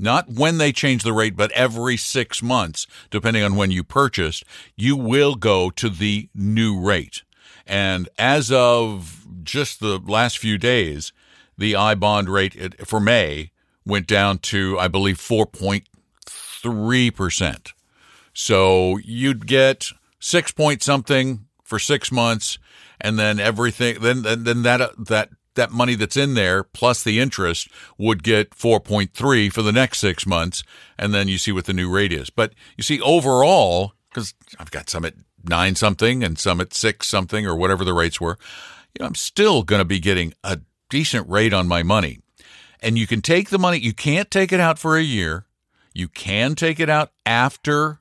not 0.00 0.28
when 0.28 0.58
they 0.58 0.72
change 0.72 1.02
the 1.02 1.12
rate, 1.12 1.36
but 1.36 1.50
every 1.52 1.96
six 1.96 2.42
months, 2.42 2.86
depending 3.10 3.42
on 3.42 3.56
when 3.56 3.70
you 3.70 3.84
purchased, 3.84 4.44
you 4.76 4.96
will 4.96 5.34
go 5.34 5.70
to 5.70 5.88
the 5.88 6.28
new 6.34 6.78
rate. 6.80 7.22
And 7.66 8.08
as 8.18 8.50
of 8.50 9.26
just 9.42 9.80
the 9.80 9.98
last 9.98 10.38
few 10.38 10.58
days, 10.58 11.12
the 11.56 11.76
I 11.76 11.94
bond 11.94 12.28
rate 12.28 12.86
for 12.86 13.00
May 13.00 13.52
went 13.86 14.06
down 14.06 14.38
to, 14.38 14.78
I 14.78 14.88
believe, 14.88 15.18
4.3%. 15.18 17.72
So 18.32 18.96
you'd 18.98 19.46
get 19.46 19.88
six 20.18 20.52
point 20.52 20.82
something 20.82 21.46
for 21.62 21.78
six 21.78 22.10
months, 22.10 22.58
and 23.00 23.18
then 23.18 23.38
everything, 23.38 24.00
then, 24.00 24.22
then 24.22 24.62
that, 24.62 25.06
that 25.06 25.28
that 25.54 25.70
money 25.70 25.94
that's 25.94 26.16
in 26.16 26.34
there 26.34 26.62
plus 26.62 27.02
the 27.02 27.18
interest 27.18 27.68
would 27.98 28.22
get 28.22 28.50
4.3 28.50 29.52
for 29.52 29.62
the 29.62 29.72
next 29.72 29.98
six 29.98 30.26
months. 30.26 30.62
And 30.98 31.12
then 31.12 31.28
you 31.28 31.38
see 31.38 31.52
what 31.52 31.64
the 31.64 31.72
new 31.72 31.90
rate 31.90 32.12
is. 32.12 32.30
But 32.30 32.54
you 32.76 32.82
see, 32.82 33.00
overall, 33.00 33.94
because 34.08 34.34
I've 34.58 34.70
got 34.70 34.90
some 34.90 35.04
at 35.04 35.14
nine 35.44 35.74
something 35.74 36.22
and 36.22 36.38
some 36.38 36.60
at 36.60 36.74
six 36.74 37.08
something 37.08 37.46
or 37.46 37.56
whatever 37.56 37.84
the 37.84 37.94
rates 37.94 38.20
were, 38.20 38.38
you 38.94 39.00
know, 39.00 39.06
I'm 39.06 39.14
still 39.14 39.62
going 39.62 39.80
to 39.80 39.84
be 39.84 40.00
getting 40.00 40.34
a 40.44 40.60
decent 40.88 41.28
rate 41.28 41.52
on 41.52 41.68
my 41.68 41.82
money. 41.82 42.20
And 42.80 42.98
you 42.98 43.06
can 43.06 43.20
take 43.20 43.50
the 43.50 43.58
money, 43.58 43.78
you 43.78 43.92
can't 43.92 44.30
take 44.30 44.52
it 44.52 44.60
out 44.60 44.78
for 44.78 44.96
a 44.96 45.02
year. 45.02 45.46
You 45.92 46.08
can 46.08 46.54
take 46.54 46.80
it 46.80 46.88
out 46.88 47.12
after 47.26 48.00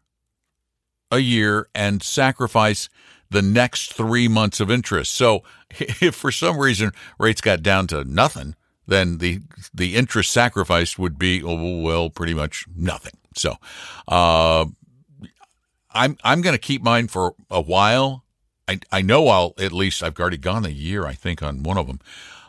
a 1.12 1.20
year 1.20 1.68
and 1.74 2.04
sacrifice 2.04 2.90
the 3.30 3.42
next 3.42 3.94
three 3.94 4.28
months 4.28 4.60
of 4.60 4.72
interest. 4.72 5.14
So 5.14 5.44
if 5.72 6.16
for 6.16 6.32
some 6.32 6.58
reason 6.58 6.92
rates 7.18 7.42
got 7.42 7.64
down 7.64 7.88
to 7.88 8.04
nothing, 8.04 8.56
then 8.88 9.20
the 9.20 9.42
the 9.74 9.96
interest 9.96 10.32
sacrificed 10.32 10.98
would 11.00 11.18
be 11.18 11.44
oh, 11.44 11.82
well 11.82 12.10
pretty 12.10 12.34
much 12.34 12.66
nothing. 12.76 13.14
So 13.36 13.56
uh, 14.08 14.66
I'm 15.92 16.18
I'm 16.24 16.42
going 16.42 16.56
to 16.56 16.60
keep 16.60 16.82
mine 16.82 17.08
for 17.08 17.36
a 17.50 17.62
while. 17.62 18.24
I 18.68 18.80
I 18.92 19.02
know 19.02 19.28
I'll 19.28 19.54
at 19.60 19.72
least 19.72 20.04
I've 20.04 20.20
already 20.20 20.38
gone 20.38 20.66
a 20.66 20.70
year 20.70 21.06
I 21.06 21.14
think 21.14 21.42
on 21.42 21.64
one 21.64 21.78
of 21.78 21.88
them. 21.88 22.00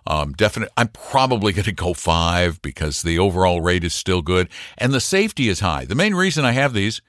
Um, 0.07 0.33
definite. 0.33 0.71
I'm 0.79 0.89
probably 0.89 1.53
going 1.53 1.65
to 1.65 1.73
go 1.73 1.93
five 1.93 2.63
because 2.63 3.03
the 3.03 3.19
overall 3.19 3.61
rate 3.61 3.85
is 3.85 3.95
still 3.95 4.23
good 4.23 4.49
and 4.79 4.95
the 4.95 5.01
safety 5.01 5.49
is 5.49 5.61
high. 5.61 5.85
The 5.85 5.95
main 5.95 6.15
reason 6.15 6.45
I 6.45 6.53
have 6.53 6.73
these, 6.73 7.03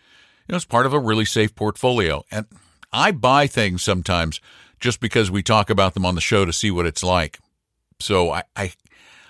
you 0.46 0.52
know, 0.52 0.58
it's 0.58 0.66
part 0.66 0.86
of 0.86 0.94
a 0.94 1.00
really 1.00 1.24
safe 1.24 1.56
portfolio 1.56 2.26
and 2.30 2.46
I 2.94 3.12
buy 3.12 3.48
things 3.48 3.84
sometimes 3.84 4.40
just 4.80 5.00
because 5.00 5.30
we 5.32 5.44
talk 5.44 5.70
about 5.70 5.94
them 5.94 6.06
on 6.06 6.16
the 6.16 6.22
show 6.22 6.46
to 6.46 6.54
see 6.54 6.72
what 6.72 6.86
it's 6.86 7.04
like. 7.04 7.40
So 8.00 8.32
I, 8.32 8.44
I, 8.56 8.74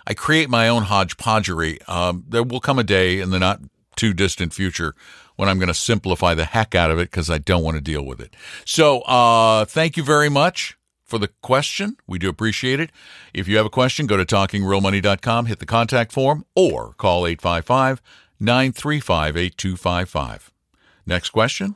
I 0.08 0.14
create 0.14 0.50
my 0.50 0.68
own 0.68 0.84
hodgepodgery. 0.84 1.88
Um, 1.88 2.26
there 2.28 2.44
will 2.44 2.62
come 2.62 2.80
a 2.80 2.84
day 2.84 3.20
in 3.20 3.30
the 3.30 3.40
not 3.40 3.60
too 3.96 4.14
distant 4.14 4.54
future 4.54 4.96
when 5.36 5.50
I'm 5.50 5.58
going 5.58 5.68
to 5.68 5.74
simplify 5.74 6.34
the 6.34 6.46
heck 6.46 6.76
out 6.76 6.92
of 6.92 7.00
it 7.00 7.12
because 7.12 7.30
I 7.30 7.38
don't 7.38 7.64
want 7.64 7.76
to 7.76 7.82
deal 7.82 8.04
with 8.06 8.22
it. 8.22 8.36
So 8.66 9.02
uh, 9.02 9.66
thank 9.66 9.98
you 9.98 10.04
very 10.04 10.30
much 10.30 10.78
for 11.04 11.20
the 11.20 11.28
question. 11.42 11.98
We 12.08 12.18
do 12.20 12.30
appreciate 12.30 12.80
it. 12.80 12.92
If 13.34 13.48
you 13.48 13.58
have 13.58 13.66
a 13.66 13.70
question, 13.70 14.08
go 14.08 14.18
to 14.18 14.26
talkingrealmoney.com, 14.26 15.48
hit 15.48 15.60
the 15.60 15.66
contact 15.66 16.12
form, 16.12 16.46
or 16.56 16.94
call 16.94 17.28
855 17.28 18.02
935 18.40 19.38
8255. 19.38 20.52
Next 21.06 21.30
question. 21.30 21.76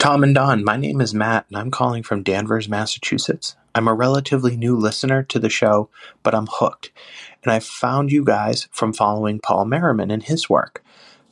Tom 0.00 0.24
and 0.24 0.34
Don, 0.34 0.64
my 0.64 0.78
name 0.78 1.02
is 1.02 1.12
Matt, 1.12 1.44
and 1.50 1.58
I'm 1.58 1.70
calling 1.70 2.02
from 2.02 2.22
Danvers, 2.22 2.70
Massachusetts. 2.70 3.54
I'm 3.74 3.86
a 3.86 3.92
relatively 3.92 4.56
new 4.56 4.74
listener 4.74 5.22
to 5.24 5.38
the 5.38 5.50
show, 5.50 5.90
but 6.22 6.34
I'm 6.34 6.48
hooked. 6.50 6.90
And 7.42 7.52
I 7.52 7.58
found 7.58 8.10
you 8.10 8.24
guys 8.24 8.66
from 8.72 8.94
following 8.94 9.40
Paul 9.40 9.66
Merriman 9.66 10.10
and 10.10 10.22
his 10.22 10.48
work. 10.48 10.82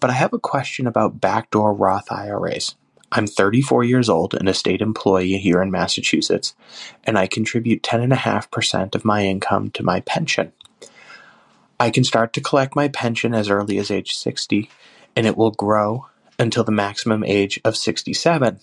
But 0.01 0.11
I 0.11 0.13
have 0.13 0.35
a 0.35 0.39
question 0.39 0.87
about 0.87 1.19
backdoor 1.19 1.73
Roth 1.73 2.13
IRAs. 2.13 2.75
I'm 3.11 3.27
34 3.27 3.85
years 3.85 4.11
old 4.11 4.35
and 4.35 4.51
a 4.51 4.53
state 4.53 4.83
employee 4.83 5.39
here 5.39 5.63
in 5.63 5.71
Massachusetts, 5.71 6.55
and 7.05 7.17
I 7.17 7.27
contribute 7.27 7.83
10.5% 7.83 8.95
of 8.95 9.03
my 9.03 9.25
income 9.25 9.71
to 9.71 9.83
my 9.83 10.01
pension. 10.01 10.53
I 11.81 11.89
can 11.89 12.05
start 12.05 12.35
to 12.35 12.43
collect 12.43 12.77
my 12.77 12.89
pension 12.89 13.33
as 13.33 13.49
early 13.49 13.79
as 13.79 13.91
age 13.91 14.15
60, 14.15 14.69
and 15.17 15.27
it 15.27 15.39
will 15.39 15.53
grow 15.53 16.05
until 16.39 16.65
the 16.65 16.73
maximum 16.73 17.25
age 17.25 17.61
of 17.65 17.77
67. 17.77 18.61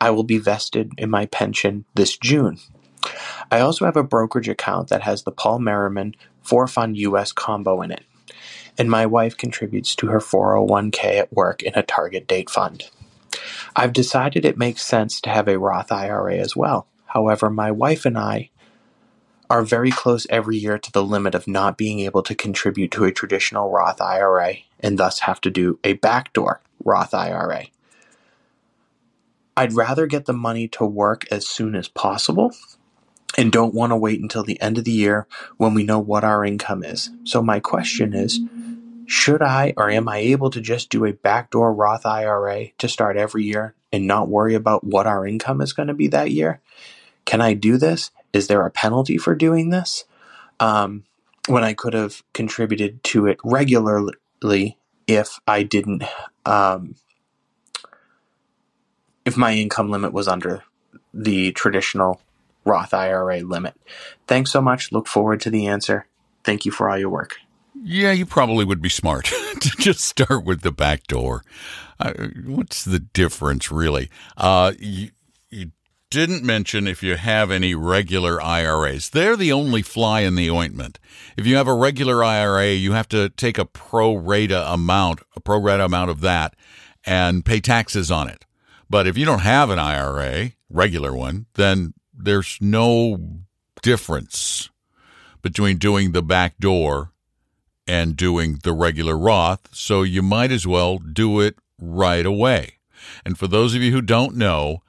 I 0.00 0.10
will 0.10 0.22
be 0.22 0.38
vested 0.38 0.92
in 0.96 1.10
my 1.10 1.26
pension 1.26 1.84
this 1.94 2.16
June. 2.16 2.58
I 3.50 3.60
also 3.60 3.84
have 3.84 3.96
a 3.96 4.04
brokerage 4.04 4.48
account 4.48 4.88
that 4.88 5.02
has 5.02 5.22
the 5.22 5.32
Paul 5.32 5.58
Merriman 5.58 6.14
4 6.42 6.66
Fund 6.66 6.96
US 6.98 7.32
combo 7.32 7.82
in 7.82 7.90
it, 7.90 8.04
and 8.76 8.90
my 8.90 9.06
wife 9.06 9.36
contributes 9.36 9.96
to 9.96 10.08
her 10.08 10.20
401k 10.20 11.04
at 11.18 11.32
work 11.32 11.62
in 11.62 11.72
a 11.74 11.82
target 11.82 12.26
date 12.26 12.50
fund. 12.50 12.88
I've 13.74 13.92
decided 13.92 14.44
it 14.44 14.58
makes 14.58 14.82
sense 14.84 15.20
to 15.22 15.30
have 15.30 15.48
a 15.48 15.58
Roth 15.58 15.92
IRA 15.92 16.36
as 16.36 16.56
well. 16.56 16.86
However, 17.06 17.50
my 17.50 17.70
wife 17.70 18.04
and 18.04 18.18
I 18.18 18.50
are 19.50 19.62
very 19.62 19.90
close 19.90 20.26
every 20.28 20.58
year 20.58 20.78
to 20.78 20.92
the 20.92 21.02
limit 21.02 21.34
of 21.34 21.48
not 21.48 21.78
being 21.78 22.00
able 22.00 22.22
to 22.22 22.34
contribute 22.34 22.90
to 22.92 23.04
a 23.04 23.12
traditional 23.12 23.70
Roth 23.70 24.00
IRA 24.00 24.56
and 24.80 24.98
thus 24.98 25.20
have 25.20 25.40
to 25.40 25.50
do 25.50 25.78
a 25.84 25.94
backdoor 25.94 26.60
Roth 26.84 27.14
IRA. 27.14 27.66
I'd 29.56 29.72
rather 29.72 30.06
get 30.06 30.26
the 30.26 30.32
money 30.32 30.68
to 30.68 30.84
work 30.84 31.26
as 31.30 31.46
soon 31.46 31.74
as 31.74 31.88
possible 31.88 32.52
and 33.36 33.50
don't 33.50 33.74
want 33.74 33.90
to 33.90 33.96
wait 33.96 34.20
until 34.20 34.44
the 34.44 34.60
end 34.60 34.78
of 34.78 34.84
the 34.84 34.92
year 34.92 35.26
when 35.56 35.74
we 35.74 35.84
know 35.84 35.98
what 35.98 36.24
our 36.24 36.44
income 36.44 36.84
is. 36.84 37.10
So, 37.24 37.42
my 37.42 37.60
question 37.60 38.14
is 38.14 38.40
should 39.06 39.42
I 39.42 39.72
or 39.76 39.90
am 39.90 40.08
I 40.08 40.18
able 40.18 40.50
to 40.50 40.60
just 40.60 40.90
do 40.90 41.04
a 41.04 41.12
backdoor 41.12 41.72
Roth 41.72 42.04
IRA 42.04 42.68
to 42.78 42.88
start 42.88 43.16
every 43.16 43.44
year 43.44 43.74
and 43.90 44.06
not 44.06 44.28
worry 44.28 44.54
about 44.54 44.84
what 44.84 45.06
our 45.06 45.26
income 45.26 45.60
is 45.60 45.72
going 45.72 45.88
to 45.88 45.94
be 45.94 46.08
that 46.08 46.30
year? 46.30 46.60
Can 47.24 47.40
I 47.40 47.54
do 47.54 47.78
this? 47.78 48.10
Is 48.32 48.46
there 48.46 48.64
a 48.66 48.70
penalty 48.70 49.16
for 49.16 49.34
doing 49.34 49.70
this? 49.70 50.04
Um, 50.60 51.04
when 51.46 51.64
I 51.64 51.72
could 51.72 51.94
have 51.94 52.22
contributed 52.34 53.02
to 53.04 53.26
it 53.26 53.38
regularly 53.42 54.78
if 55.06 55.40
I 55.46 55.62
didn't, 55.62 56.04
um, 56.48 56.94
if 59.24 59.36
my 59.36 59.54
income 59.54 59.90
limit 59.90 60.12
was 60.12 60.26
under 60.26 60.64
the 61.12 61.52
traditional 61.52 62.20
Roth 62.64 62.94
IRA 62.94 63.40
limit. 63.40 63.74
Thanks 64.26 64.50
so 64.50 64.60
much. 64.60 64.90
Look 64.90 65.06
forward 65.06 65.40
to 65.42 65.50
the 65.50 65.66
answer. 65.66 66.06
Thank 66.44 66.64
you 66.64 66.72
for 66.72 66.88
all 66.88 66.98
your 66.98 67.10
work. 67.10 67.36
Yeah, 67.74 68.12
you 68.12 68.26
probably 68.26 68.64
would 68.64 68.82
be 68.82 68.88
smart 68.88 69.24
to 69.60 69.70
just 69.78 70.00
start 70.00 70.44
with 70.44 70.62
the 70.62 70.72
back 70.72 71.06
door. 71.06 71.44
Uh, 72.00 72.12
what's 72.44 72.84
the 72.84 72.98
difference, 72.98 73.70
really? 73.70 74.10
Uh, 74.36 74.72
you, 74.78 75.10
you 75.50 75.70
didn't 76.10 76.42
mention 76.42 76.86
if 76.86 77.02
you 77.02 77.16
have 77.16 77.50
any 77.50 77.74
regular 77.74 78.40
IRAs. 78.40 79.10
They're 79.10 79.36
the 79.36 79.52
only 79.52 79.82
fly 79.82 80.20
in 80.20 80.34
the 80.34 80.50
ointment. 80.50 80.98
If 81.36 81.46
you 81.46 81.56
have 81.56 81.68
a 81.68 81.74
regular 81.74 82.24
IRA, 82.24 82.72
you 82.72 82.92
have 82.92 83.08
to 83.08 83.28
take 83.30 83.58
a 83.58 83.64
pro 83.64 84.14
rata 84.14 84.72
amount, 84.72 85.20
a 85.36 85.40
pro 85.40 85.60
rata 85.60 85.84
amount 85.84 86.10
of 86.10 86.20
that, 86.20 86.54
and 87.04 87.44
pay 87.44 87.60
taxes 87.60 88.10
on 88.10 88.28
it. 88.28 88.46
But 88.88 89.06
if 89.06 89.18
you 89.18 89.24
don't 89.24 89.40
have 89.40 89.70
an 89.70 89.78
IRA, 89.78 90.52
regular 90.70 91.14
one, 91.14 91.46
then 91.54 91.94
there's 92.14 92.58
no 92.60 93.18
difference 93.82 94.70
between 95.42 95.78
doing 95.78 96.12
the 96.12 96.22
back 96.22 96.58
door 96.58 97.12
and 97.86 98.16
doing 98.16 98.58
the 98.62 98.72
regular 98.72 99.16
Roth. 99.16 99.68
So 99.72 100.02
you 100.02 100.22
might 100.22 100.52
as 100.52 100.66
well 100.66 100.98
do 100.98 101.40
it 101.40 101.56
right 101.78 102.26
away. 102.26 102.78
And 103.24 103.38
for 103.38 103.46
those 103.46 103.74
of 103.74 103.82
you 103.82 103.92
who 103.92 104.02
don't 104.02 104.36
know, 104.36 104.82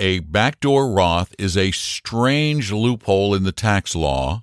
a 0.00 0.20
backdoor 0.20 0.90
Roth 0.90 1.34
is 1.38 1.58
a 1.58 1.72
strange 1.72 2.72
loophole 2.72 3.34
in 3.34 3.44
the 3.44 3.52
tax 3.52 3.94
law 3.94 4.42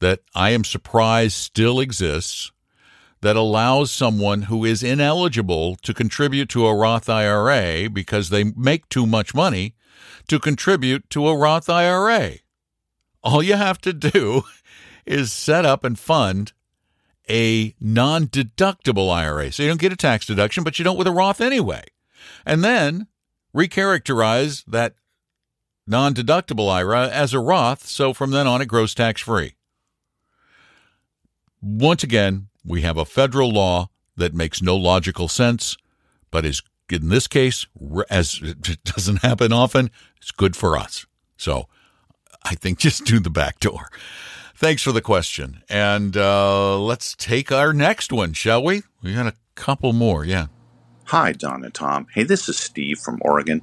that 0.00 0.20
I 0.34 0.50
am 0.50 0.64
surprised 0.64 1.34
still 1.34 1.80
exists 1.80 2.52
that 3.22 3.34
allows 3.34 3.90
someone 3.90 4.42
who 4.42 4.66
is 4.66 4.82
ineligible 4.82 5.76
to 5.76 5.94
contribute 5.94 6.50
to 6.50 6.66
a 6.66 6.74
Roth 6.74 7.08
IRA 7.08 7.88
because 7.88 8.28
they 8.28 8.44
make 8.44 8.86
too 8.90 9.06
much 9.06 9.34
money 9.34 9.74
to 10.28 10.38
contribute 10.38 11.08
to 11.10 11.26
a 11.26 11.36
Roth 11.36 11.70
IRA. 11.70 12.34
All 13.24 13.42
you 13.42 13.54
have 13.54 13.80
to 13.82 13.94
do 13.94 14.42
is 15.06 15.32
set 15.32 15.64
up 15.64 15.84
and 15.84 15.98
fund 15.98 16.52
a 17.30 17.74
non 17.80 18.26
deductible 18.26 19.10
IRA. 19.10 19.52
So 19.52 19.62
you 19.62 19.70
don't 19.70 19.80
get 19.80 19.92
a 19.92 19.96
tax 19.96 20.26
deduction, 20.26 20.64
but 20.64 20.78
you 20.78 20.84
don't 20.84 20.98
with 20.98 21.06
a 21.06 21.12
Roth 21.12 21.40
anyway. 21.40 21.84
And 22.44 22.62
then 22.62 23.06
recharacterize 23.54 24.64
that 24.66 24.94
non 25.86 26.14
deductible 26.14 26.70
IRA 26.70 27.08
as 27.08 27.34
a 27.34 27.40
Roth, 27.40 27.86
so 27.86 28.12
from 28.12 28.30
then 28.30 28.46
on 28.46 28.60
it 28.60 28.66
grows 28.66 28.94
tax 28.94 29.20
free. 29.20 29.54
Once 31.60 32.02
again, 32.02 32.48
we 32.64 32.82
have 32.82 32.96
a 32.96 33.04
federal 33.04 33.50
law 33.50 33.88
that 34.16 34.34
makes 34.34 34.62
no 34.62 34.76
logical 34.76 35.28
sense, 35.28 35.76
but 36.30 36.44
is 36.44 36.62
in 36.90 37.08
this 37.08 37.26
case, 37.26 37.66
as 38.10 38.40
it 38.42 38.84
doesn't 38.84 39.22
happen 39.22 39.52
often, 39.52 39.90
it's 40.18 40.30
good 40.30 40.54
for 40.56 40.76
us. 40.76 41.06
So 41.36 41.68
I 42.44 42.54
think 42.54 42.78
just 42.78 43.04
do 43.04 43.18
the 43.18 43.30
back 43.30 43.60
door. 43.60 43.88
Thanks 44.54 44.82
for 44.82 44.92
the 44.92 45.00
question. 45.00 45.62
And 45.68 46.16
uh, 46.16 46.78
let's 46.78 47.16
take 47.16 47.50
our 47.50 47.72
next 47.72 48.12
one, 48.12 48.32
shall 48.32 48.62
we? 48.62 48.82
We 49.02 49.14
got 49.14 49.26
a 49.26 49.34
couple 49.54 49.92
more. 49.92 50.24
Yeah. 50.24 50.46
Hi, 51.12 51.32
Don 51.32 51.62
and 51.62 51.74
Tom. 51.74 52.06
Hey, 52.14 52.22
this 52.22 52.48
is 52.48 52.56
Steve 52.56 52.98
from 52.98 53.18
Oregon. 53.20 53.60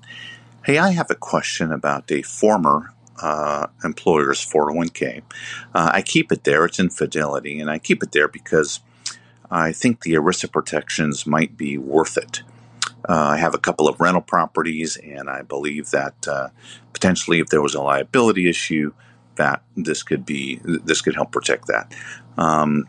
Hey, 0.65 0.77
I 0.77 0.91
have 0.91 1.09
a 1.09 1.15
question 1.15 1.71
about 1.71 2.11
a 2.11 2.21
former 2.21 2.93
uh, 3.19 3.65
employer's 3.83 4.45
401k. 4.47 5.23
Uh, 5.73 5.89
I 5.91 6.03
keep 6.03 6.31
it 6.31 6.43
there, 6.43 6.65
it's 6.65 6.77
in 6.77 6.91
Fidelity, 6.91 7.59
and 7.59 7.67
I 7.67 7.79
keep 7.79 8.03
it 8.03 8.11
there 8.11 8.27
because 8.27 8.81
I 9.49 9.71
think 9.71 10.01
the 10.01 10.13
ERISA 10.13 10.51
protections 10.51 11.25
might 11.25 11.57
be 11.57 11.75
worth 11.75 12.17
it. 12.17 12.43
Uh, 13.09 13.29
I 13.31 13.37
have 13.37 13.55
a 13.55 13.57
couple 13.57 13.87
of 13.87 13.99
rental 13.99 14.21
properties, 14.21 14.97
and 14.97 15.27
I 15.27 15.41
believe 15.41 15.89
that 15.89 16.27
uh, 16.27 16.49
potentially, 16.93 17.39
if 17.39 17.47
there 17.47 17.63
was 17.63 17.73
a 17.73 17.81
liability 17.81 18.47
issue, 18.47 18.93
that 19.37 19.63
this 19.75 20.03
could 20.03 20.23
be 20.23 20.59
this 20.63 21.01
could 21.01 21.15
help 21.15 21.31
protect 21.31 21.65
that. 21.65 21.91
Um, 22.37 22.87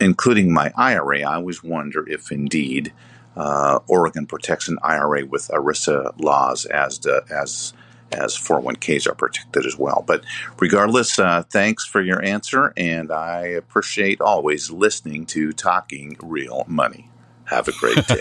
including 0.00 0.52
my 0.52 0.72
IRA, 0.76 1.22
I 1.22 1.36
always 1.36 1.62
wonder 1.62 2.08
if 2.08 2.30
indeed 2.30 2.92
uh, 3.36 3.78
Oregon 3.86 4.26
protects 4.26 4.68
an 4.68 4.78
IRA 4.82 5.24
with 5.24 5.48
ERISA 5.48 6.20
laws 6.20 6.66
as 6.66 6.98
the, 6.98 7.22
as 7.30 7.72
as 8.10 8.36
401ks 8.36 9.06
are 9.06 9.14
protected 9.14 9.66
as 9.66 9.76
well. 9.76 10.02
But 10.06 10.24
regardless, 10.58 11.18
uh, 11.18 11.42
thanks 11.50 11.84
for 11.84 12.00
your 12.00 12.24
answer, 12.24 12.72
and 12.76 13.12
I 13.12 13.42
appreciate 13.46 14.20
always 14.20 14.70
listening 14.70 15.26
to 15.26 15.52
Talking 15.52 16.16
Real 16.22 16.64
Money. 16.66 17.10
Have 17.44 17.68
a 17.68 17.72
great 17.72 18.06
day. 18.06 18.20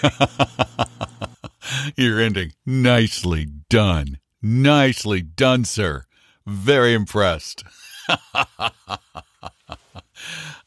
You're 1.96 2.20
ending 2.20 2.54
nicely 2.66 3.48
done. 3.70 4.20
Nicely 4.42 5.22
done, 5.22 5.66
sir. 5.66 6.04
Very 6.46 6.94
impressed. 6.94 7.64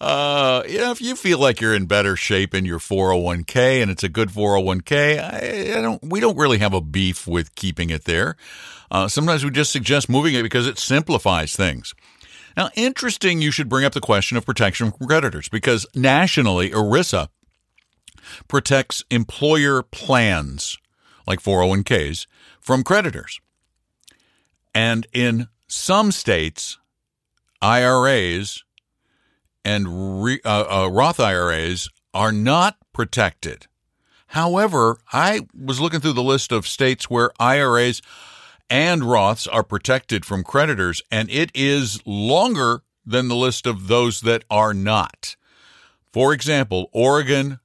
Uh, 0.00 0.62
you 0.66 0.78
know, 0.78 0.90
if 0.90 1.02
you 1.02 1.14
feel 1.14 1.38
like 1.38 1.60
you're 1.60 1.74
in 1.74 1.84
better 1.84 2.16
shape 2.16 2.54
in 2.54 2.64
your 2.64 2.78
401k 2.78 3.82
and 3.82 3.90
it's 3.90 4.02
a 4.02 4.08
good 4.08 4.30
401k, 4.30 5.18
I, 5.18 5.78
I 5.78 5.82
don't. 5.82 6.02
We 6.02 6.20
don't 6.20 6.38
really 6.38 6.58
have 6.58 6.72
a 6.72 6.80
beef 6.80 7.26
with 7.26 7.54
keeping 7.54 7.90
it 7.90 8.04
there. 8.04 8.36
Uh, 8.90 9.08
sometimes 9.08 9.44
we 9.44 9.50
just 9.50 9.70
suggest 9.70 10.08
moving 10.08 10.34
it 10.34 10.42
because 10.42 10.66
it 10.66 10.78
simplifies 10.78 11.54
things. 11.54 11.94
Now, 12.56 12.70
interesting. 12.76 13.42
You 13.42 13.50
should 13.50 13.68
bring 13.68 13.84
up 13.84 13.92
the 13.92 14.00
question 14.00 14.38
of 14.38 14.46
protection 14.46 14.90
from 14.90 15.06
creditors 15.06 15.50
because 15.50 15.86
nationally, 15.94 16.70
ERISA 16.70 17.28
protects 18.48 19.04
employer 19.10 19.82
plans 19.82 20.78
like 21.26 21.42
401ks 21.42 22.26
from 22.58 22.82
creditors, 22.82 23.38
and 24.74 25.06
in 25.12 25.48
some 25.68 26.10
states, 26.10 26.78
IRAs 27.60 28.64
and 29.64 30.22
re, 30.24 30.40
uh, 30.44 30.84
uh, 30.84 30.88
Roth 30.88 31.20
IRAs 31.20 31.88
are 32.14 32.32
not 32.32 32.76
protected. 32.92 33.66
However, 34.28 34.98
I 35.12 35.46
was 35.54 35.80
looking 35.80 36.00
through 36.00 36.12
the 36.12 36.22
list 36.22 36.52
of 36.52 36.66
states 36.66 37.10
where 37.10 37.32
IRAs 37.40 38.00
and 38.68 39.02
Roths 39.02 39.48
are 39.52 39.64
protected 39.64 40.24
from 40.24 40.44
creditors, 40.44 41.02
and 41.10 41.28
it 41.30 41.50
is 41.54 42.00
longer 42.06 42.82
than 43.04 43.28
the 43.28 43.36
list 43.36 43.66
of 43.66 43.88
those 43.88 44.20
that 44.20 44.44
are 44.48 44.72
not. 44.72 45.34
For 46.12 46.32
example, 46.32 46.88
Oregon 46.92 47.58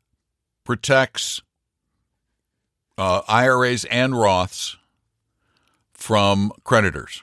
protects 0.64 1.42
uh, 2.98 3.22
IRAs 3.28 3.86
and 3.86 4.14
Roths 4.14 4.78
from 5.94 6.52
creditors. 6.64 7.22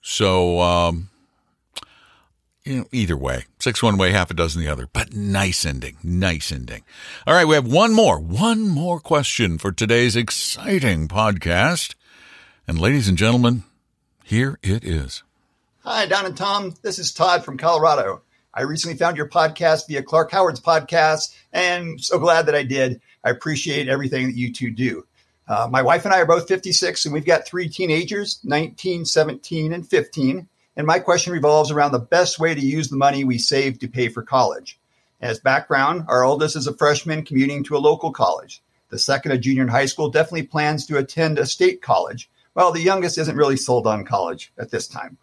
So, 0.00 0.60
um, 0.60 1.08
you 2.64 2.78
know, 2.78 2.84
either 2.92 3.16
way, 3.16 3.44
six 3.58 3.82
one 3.82 3.96
way, 3.96 4.12
half 4.12 4.30
a 4.30 4.34
dozen 4.34 4.62
the 4.62 4.70
other. 4.70 4.88
But 4.92 5.14
nice 5.14 5.64
ending, 5.64 5.96
nice 6.02 6.52
ending. 6.52 6.82
All 7.26 7.34
right, 7.34 7.44
we 7.44 7.54
have 7.54 7.70
one 7.70 7.92
more, 7.92 8.18
one 8.18 8.68
more 8.68 9.00
question 9.00 9.58
for 9.58 9.72
today's 9.72 10.16
exciting 10.16 11.08
podcast. 11.08 11.94
And 12.66 12.78
ladies 12.78 13.08
and 13.08 13.18
gentlemen, 13.18 13.64
here 14.24 14.58
it 14.62 14.84
is. 14.84 15.22
Hi, 15.80 16.06
Don 16.06 16.26
and 16.26 16.36
Tom. 16.36 16.74
This 16.82 16.98
is 16.98 17.12
Todd 17.12 17.44
from 17.44 17.58
Colorado. 17.58 18.22
I 18.54 18.62
recently 18.62 18.96
found 18.96 19.16
your 19.16 19.28
podcast 19.28 19.88
via 19.88 20.02
Clark 20.02 20.30
Howard's 20.30 20.60
podcast, 20.60 21.34
and 21.52 22.00
so 22.00 22.18
glad 22.18 22.46
that 22.46 22.54
I 22.54 22.62
did. 22.62 23.00
I 23.24 23.30
appreciate 23.30 23.88
everything 23.88 24.26
that 24.26 24.36
you 24.36 24.52
two 24.52 24.70
do. 24.70 25.06
Uh, 25.48 25.68
my 25.70 25.82
wife 25.82 26.04
and 26.04 26.14
I 26.14 26.20
are 26.20 26.26
both 26.26 26.46
56, 26.46 27.04
and 27.04 27.12
we've 27.12 27.24
got 27.24 27.46
three 27.46 27.68
teenagers 27.68 28.38
19, 28.44 29.04
17, 29.04 29.72
and 29.72 29.88
15. 29.88 30.46
And 30.76 30.86
my 30.86 30.98
question 30.98 31.32
revolves 31.32 31.70
around 31.70 31.92
the 31.92 31.98
best 31.98 32.38
way 32.38 32.54
to 32.54 32.60
use 32.60 32.88
the 32.88 32.96
money 32.96 33.24
we 33.24 33.38
save 33.38 33.78
to 33.80 33.88
pay 33.88 34.08
for 34.08 34.22
college. 34.22 34.78
As 35.20 35.38
background, 35.38 36.04
our 36.08 36.24
oldest 36.24 36.56
is 36.56 36.66
a 36.66 36.74
freshman 36.76 37.24
commuting 37.24 37.62
to 37.64 37.76
a 37.76 37.78
local 37.78 38.10
college. 38.10 38.62
The 38.88 38.98
second, 38.98 39.32
a 39.32 39.38
junior 39.38 39.62
in 39.62 39.68
high 39.68 39.86
school, 39.86 40.10
definitely 40.10 40.44
plans 40.44 40.86
to 40.86 40.98
attend 40.98 41.38
a 41.38 41.46
state 41.46 41.80
college, 41.80 42.28
while 42.54 42.72
the 42.72 42.80
youngest 42.80 43.18
isn't 43.18 43.36
really 43.36 43.56
sold 43.56 43.86
on 43.86 44.04
college 44.04 44.52
at 44.58 44.70
this 44.70 44.88
time. 44.88 45.16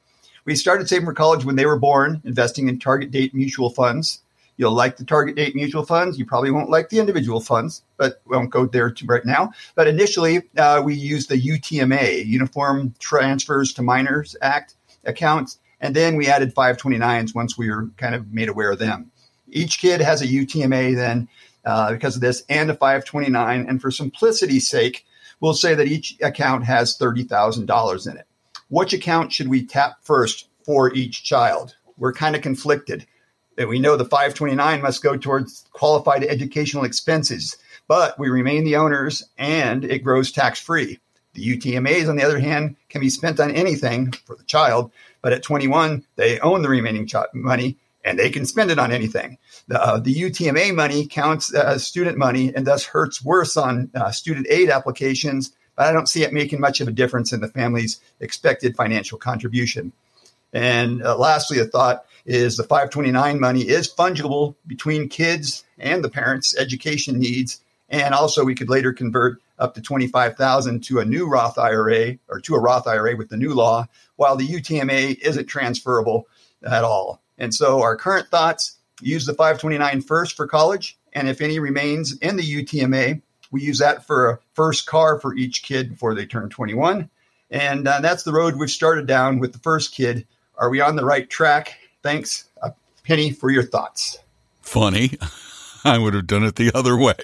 We 0.46 0.56
started 0.56 0.88
saving 0.88 1.06
for 1.06 1.14
college 1.14 1.46
when 1.46 1.56
they 1.56 1.66
were 1.66 1.78
born, 1.78 2.22
investing 2.26 2.70
in 2.70 2.80
target 2.80 3.12
date 3.12 3.36
mutual 3.36 3.70
funds. 3.70 4.22
You'll 4.58 4.72
like 4.72 4.98
the 4.98 5.06
target 5.06 5.36
date 5.36 5.56
mutual 5.56 5.86
funds. 5.86 6.18
You 6.18 6.26
probably 6.26 6.52
won't 6.52 6.70
like 6.70 6.90
the 6.90 7.00
individual 7.00 7.40
funds, 7.40 7.84
but 7.98 8.22
we 8.26 8.36
won't 8.36 8.50
go 8.50 8.66
there 8.66 8.94
right 9.06 9.26
now. 9.26 9.52
But 9.76 9.88
initially, 9.88 10.44
uh, 10.58 10.82
we 10.84 10.96
used 10.96 11.30
the 11.30 11.40
UTMA, 11.40 12.26
Uniform 12.26 12.94
Transfers 13.00 13.74
to 13.74 13.82
Minors 13.82 14.36
Act, 14.42 14.76
accounts. 15.10 15.60
And 15.82 15.96
then 15.96 16.16
we 16.16 16.28
added 16.28 16.56
529s 16.56 17.36
once 17.36 17.58
we 17.58 17.70
were 17.70 17.90
kind 17.98 18.16
of 18.16 18.34
made 18.34 18.50
aware 18.50 18.72
of 18.72 18.80
them. 18.80 19.12
Each 19.50 19.80
kid 19.80 20.02
has 20.02 20.22
a 20.22 20.28
UTMA 20.28 20.96
then 20.96 21.28
uh, 21.66 21.92
because 21.92 22.16
of 22.16 22.22
this 22.22 22.44
and 22.50 22.70
a 22.70 22.74
529. 22.74 23.66
And 23.68 23.82
for 23.82 23.92
simplicity's 23.92 24.68
sake, 24.68 25.06
we'll 25.40 25.54
say 25.54 25.76
that 25.76 25.88
each 25.88 26.18
account 26.22 26.66
has 26.66 26.98
$30,000 26.98 28.12
in 28.12 28.18
it. 28.18 28.28
Which 28.70 28.94
account 28.94 29.34
should 29.34 29.48
we 29.48 29.66
tap 29.66 29.98
first 30.02 30.48
for 30.64 30.94
each 30.94 31.24
child? 31.24 31.76
We're 31.98 32.14
kind 32.14 32.36
of 32.36 32.42
conflicted. 32.42 33.06
That 33.56 33.68
we 33.68 33.80
know 33.80 33.98
the 33.98 34.06
529 34.06 34.82
must 34.82 35.04
go 35.04 35.18
towards 35.18 35.66
qualified 35.74 36.24
educational 36.24 36.86
expenses, 36.86 37.58
but 37.90 38.18
we 38.18 38.30
remain 38.30 38.64
the 38.64 38.78
owners 38.78 39.28
and 39.38 39.84
it 39.84 40.00
grows 40.00 40.32
tax 40.32 40.62
free. 40.62 41.00
The 41.40 41.58
UTMAs, 41.58 42.10
on 42.10 42.18
the 42.18 42.24
other 42.24 42.40
hand, 42.40 42.76
can 42.90 43.00
be 43.00 43.10
spent 43.10 43.40
on 43.40 43.52
anything 43.52 44.12
for 44.12 44.36
the 44.36 44.44
child, 44.44 44.92
but 45.22 45.32
at 45.32 45.42
21, 45.42 46.04
they 46.18 46.38
own 46.40 46.62
the 46.62 46.70
remaining 46.70 47.08
ch- 47.08 47.16
money 47.34 47.78
and 48.04 48.20
they 48.20 48.30
can 48.30 48.46
spend 48.46 48.72
it 48.72 48.80
on 48.80 48.92
anything. 48.92 49.38
The, 49.68 49.82
uh, 49.82 50.00
the 50.00 50.14
UTMA 50.14 50.76
money 50.76 51.08
counts 51.08 51.54
as 51.54 51.88
student 51.88 52.18
money 52.18 52.54
and 52.54 52.68
thus 52.68 52.86
hurts 52.86 53.24
worse 53.24 53.56
on 53.56 53.90
uh, 53.96 54.12
student 54.12 54.48
aid 54.50 54.70
applications, 54.70 55.54
but 55.76 55.88
I 55.88 55.94
don't 55.94 56.08
see 56.10 56.24
it 56.24 56.34
making 56.34 56.60
much 56.60 56.82
of 56.82 56.90
a 56.90 56.92
difference 56.92 57.32
in 57.32 57.40
the 57.40 57.48
family's 57.48 58.02
expected 58.20 58.76
financial 58.76 59.18
contribution. 59.18 59.94
And 60.52 61.04
uh, 61.04 61.18
lastly, 61.18 61.60
a 61.60 61.66
thought 61.66 62.06
is 62.26 62.58
the 62.58 62.64
529 62.64 63.40
money 63.40 63.62
is 63.62 63.94
fungible 63.94 64.56
between 64.68 65.08
kids 65.08 65.64
and 65.78 66.04
the 66.04 66.10
parents' 66.10 66.58
education 66.58 67.20
needs. 67.20 67.62
And 67.90 68.14
also, 68.14 68.44
we 68.44 68.56
could 68.56 68.70
later 68.70 68.92
convert 68.92 69.42
up 69.60 69.76
to 69.76 69.82
25,000 69.82 70.84
to 70.86 71.00
a 71.00 71.06
new 71.06 71.28
Roth 71.28 71.58
IRA 71.58 72.18
or 72.28 72.40
to 72.42 72.56
a 72.56 72.60
Roth 72.60 72.88
IRA 72.88 73.16
with 73.16 73.30
the 73.30 73.38
new 73.38 73.54
law, 73.54 73.86
while 74.16 74.36
the 74.36 74.48
UTMA 74.48 75.20
isn't 75.20 75.48
transferable 75.48 76.28
at 76.64 76.84
all. 76.84 77.22
And 77.38 77.54
so 77.54 77.82
our 77.82 77.96
current 77.96 78.30
thoughts 78.30 78.78
use 79.02 79.26
the 79.26 79.34
529 79.34 80.02
first 80.02 80.36
for 80.36 80.48
college, 80.48 80.98
and 81.14 81.28
if 81.30 81.42
any 81.42 81.60
remains 81.60 82.18
in 82.18 82.36
the 82.36 82.44
UTMA, 82.44 83.22
we 83.52 83.62
use 83.62 83.80
that 83.80 84.06
for 84.06 84.30
a 84.30 84.40
first 84.54 84.86
car 84.86 85.20
for 85.20 85.36
each 85.36 85.64
kid 85.64 85.90
before 85.90 86.14
they 86.14 86.26
turn 86.26 86.50
21. 86.50 87.10
And 87.50 87.88
uh, 87.88 88.00
that's 88.02 88.24
the 88.24 88.32
road 88.32 88.56
we've 88.56 88.70
started 88.70 89.08
down 89.08 89.40
with 89.40 89.54
the 89.54 89.60
first 89.60 89.94
kid. 89.94 90.28
Are 90.58 90.70
we 90.70 90.82
on 90.82 90.96
the 90.96 91.06
right 91.06 91.28
track? 91.30 91.78
Thanks, 92.04 92.46
a 92.62 92.74
penny 93.04 93.32
for 93.32 93.50
your 93.50 93.64
thoughts. 93.64 94.20
Funny. 94.62 95.18
I 95.84 95.98
would 95.98 96.14
have 96.14 96.28
done 96.28 96.44
it 96.44 96.56
the 96.56 96.72
other 96.76 96.98
way. 96.98 97.16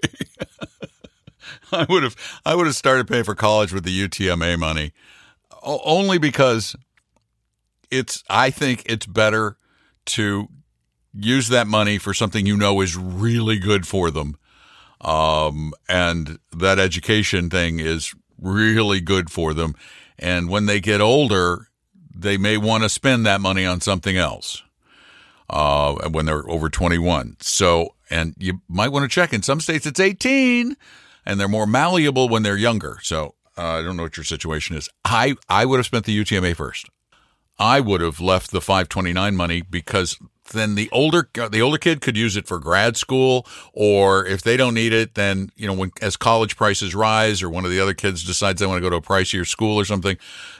I 1.71 1.85
would 1.89 2.03
have 2.03 2.15
I 2.45 2.55
would 2.55 2.65
have 2.65 2.75
started 2.75 3.07
paying 3.07 3.23
for 3.23 3.35
college 3.35 3.73
with 3.73 3.83
the 3.83 4.07
UTMA 4.07 4.57
money, 4.59 4.93
o- 5.63 5.81
only 5.83 6.17
because 6.17 6.75
it's 7.91 8.23
I 8.29 8.49
think 8.49 8.83
it's 8.85 9.05
better 9.05 9.57
to 10.05 10.47
use 11.13 11.47
that 11.49 11.67
money 11.67 11.97
for 11.97 12.13
something 12.13 12.45
you 12.45 12.57
know 12.57 12.81
is 12.81 12.95
really 12.97 13.57
good 13.57 13.87
for 13.87 14.11
them, 14.11 14.37
um, 15.01 15.73
and 15.87 16.39
that 16.51 16.79
education 16.79 17.49
thing 17.49 17.79
is 17.79 18.13
really 18.39 18.99
good 18.99 19.29
for 19.29 19.53
them, 19.53 19.75
and 20.19 20.49
when 20.49 20.65
they 20.65 20.79
get 20.79 21.01
older, 21.01 21.69
they 22.13 22.37
may 22.37 22.57
want 22.57 22.83
to 22.83 22.89
spend 22.89 23.25
that 23.25 23.41
money 23.41 23.65
on 23.65 23.81
something 23.81 24.17
else 24.17 24.63
uh, 25.49 26.09
when 26.09 26.25
they're 26.25 26.49
over 26.49 26.69
21. 26.69 27.37
So, 27.39 27.95
and 28.09 28.35
you 28.37 28.61
might 28.67 28.91
want 28.91 29.03
to 29.03 29.09
check. 29.13 29.33
In 29.33 29.41
some 29.41 29.59
states, 29.59 29.85
it's 29.85 29.99
18, 29.99 30.75
and 31.25 31.39
they're 31.39 31.47
more 31.47 31.67
malleable 31.67 32.29
when 32.29 32.43
they're 32.43 32.57
younger. 32.57 32.99
So, 33.01 33.35
uh, 33.57 33.63
I 33.63 33.81
don't 33.81 33.97
know 33.97 34.03
what 34.03 34.17
your 34.17 34.23
situation 34.23 34.75
is. 34.75 34.89
I 35.03 35.35
I 35.49 35.65
would 35.65 35.77
have 35.77 35.85
spent 35.85 36.05
the 36.05 36.17
UTMA 36.17 36.55
first. 36.55 36.89
I 37.57 37.79
would 37.79 38.01
have 38.01 38.19
left 38.19 38.51
the 38.51 38.61
529 38.61 39.35
money 39.35 39.61
because 39.61 40.17
then 40.51 40.75
the 40.75 40.89
older 40.91 41.29
the 41.33 41.61
older 41.61 41.77
kid 41.77 42.01
could 42.01 42.17
use 42.17 42.35
it 42.37 42.47
for 42.47 42.59
grad 42.59 42.97
school 42.97 43.47
or 43.73 44.25
if 44.25 44.41
they 44.43 44.57
don't 44.57 44.73
need 44.73 44.93
it 44.93 45.15
then 45.15 45.49
you 45.55 45.65
know 45.65 45.73
when 45.73 45.91
as 46.01 46.15
college 46.15 46.55
prices 46.55 46.93
rise 46.93 47.41
or 47.41 47.49
one 47.49 47.65
of 47.65 47.71
the 47.71 47.79
other 47.79 47.93
kids 47.93 48.23
decides 48.23 48.59
they 48.59 48.65
want 48.67 48.77
to 48.77 48.81
go 48.81 48.89
to 48.89 48.97
a 48.97 49.01
pricier 49.01 49.47
school 49.47 49.77
or 49.77 49.85
something 49.85 50.17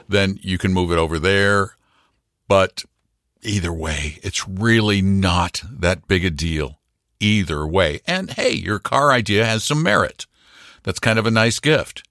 then 0.08 0.38
you 0.42 0.58
can 0.58 0.72
move 0.72 0.90
it 0.90 0.98
over 0.98 1.18
there 1.18 1.76
but 2.48 2.84
either 3.42 3.72
way 3.72 4.18
it's 4.22 4.48
really 4.48 5.00
not 5.00 5.62
that 5.70 6.08
big 6.08 6.24
a 6.24 6.30
deal 6.30 6.80
either 7.20 7.64
way 7.66 8.00
and 8.06 8.32
hey 8.32 8.52
your 8.52 8.78
car 8.80 9.12
idea 9.12 9.44
has 9.44 9.62
some 9.62 9.82
merit 9.82 10.26
that's 10.86 10.98
kind 10.98 11.18
of 11.18 11.26
a 11.26 11.30
nice 11.30 11.60
gift 11.60 12.02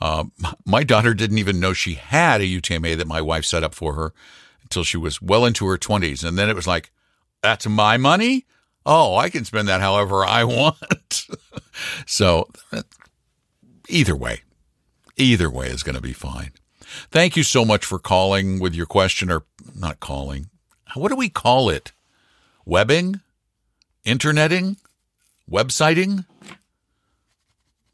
uh, 0.00 0.24
my 0.66 0.84
daughter 0.84 1.14
didn't 1.14 1.38
even 1.38 1.60
know 1.60 1.72
she 1.72 1.94
had 1.94 2.40
a 2.40 2.44
UTMA 2.44 2.96
that 2.96 3.06
my 3.06 3.20
wife 3.20 3.44
set 3.44 3.64
up 3.64 3.74
for 3.74 3.94
her 3.94 4.12
until 4.62 4.84
she 4.84 4.98
was 4.98 5.22
well 5.22 5.46
into 5.46 5.66
her 5.66 5.78
20s. 5.78 6.22
And 6.22 6.36
then 6.36 6.50
it 6.50 6.56
was 6.56 6.66
like, 6.66 6.90
that's 7.42 7.66
my 7.66 7.96
money? 7.96 8.44
Oh, 8.84 9.16
I 9.16 9.30
can 9.30 9.44
spend 9.46 9.68
that 9.68 9.80
however 9.80 10.24
I 10.24 10.44
want. 10.44 11.26
so 12.06 12.50
either 13.88 14.14
way, 14.14 14.42
either 15.16 15.48
way 15.48 15.68
is 15.68 15.82
going 15.82 15.94
to 15.94 16.02
be 16.02 16.12
fine. 16.12 16.52
Thank 17.10 17.36
you 17.36 17.42
so 17.42 17.64
much 17.64 17.84
for 17.84 17.98
calling 17.98 18.60
with 18.60 18.74
your 18.74 18.86
question 18.86 19.30
or 19.30 19.44
not 19.74 20.00
calling. 20.00 20.50
What 20.94 21.08
do 21.08 21.16
we 21.16 21.28
call 21.28 21.70
it? 21.70 21.92
Webbing? 22.66 23.20
Interneting? 24.04 24.76
Websiting? 25.50 26.26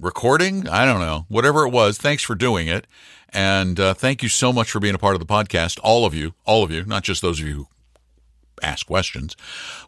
Recording. 0.00 0.68
I 0.68 0.84
don't 0.84 1.00
know, 1.00 1.26
whatever 1.28 1.64
it 1.66 1.70
was. 1.70 1.98
Thanks 1.98 2.22
for 2.22 2.34
doing 2.34 2.68
it. 2.68 2.86
And 3.32 3.78
uh, 3.78 3.94
thank 3.94 4.22
you 4.22 4.28
so 4.28 4.52
much 4.52 4.70
for 4.70 4.80
being 4.80 4.94
a 4.94 4.98
part 4.98 5.14
of 5.14 5.20
the 5.20 5.26
podcast. 5.26 5.78
All 5.82 6.04
of 6.04 6.14
you, 6.14 6.34
all 6.44 6.64
of 6.64 6.70
you, 6.70 6.84
not 6.84 7.04
just 7.04 7.22
those 7.22 7.40
of 7.40 7.46
you 7.46 7.54
who 7.54 7.66
ask 8.62 8.86
questions. 8.86 9.36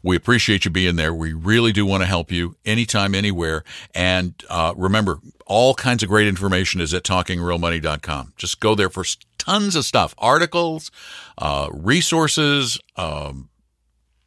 We 0.03 0.16
appreciate 0.16 0.64
you 0.64 0.70
being 0.70 0.96
there. 0.96 1.12
We 1.12 1.33
really 1.33 1.72
do 1.72 1.85
want 1.85 2.03
to 2.03 2.07
help 2.07 2.31
you 2.31 2.57
anytime, 2.64 3.14
anywhere. 3.14 3.64
And 3.94 4.35
uh, 4.48 4.75
remember, 4.77 5.18
all 5.46 5.75
kinds 5.75 6.03
of 6.03 6.09
great 6.09 6.27
information 6.27 6.81
is 6.81 6.94
at 6.94 7.03
talkingrealmoney.com. 7.03 8.33
Just 8.37 8.61
go 8.61 8.75
there 8.75 8.88
for 8.88 9.05
tons 9.38 9.77
of 9.77 9.85
stuff 9.85 10.14
articles, 10.18 10.90
uh, 11.38 11.68
resources, 11.72 12.79
um, 12.96 13.48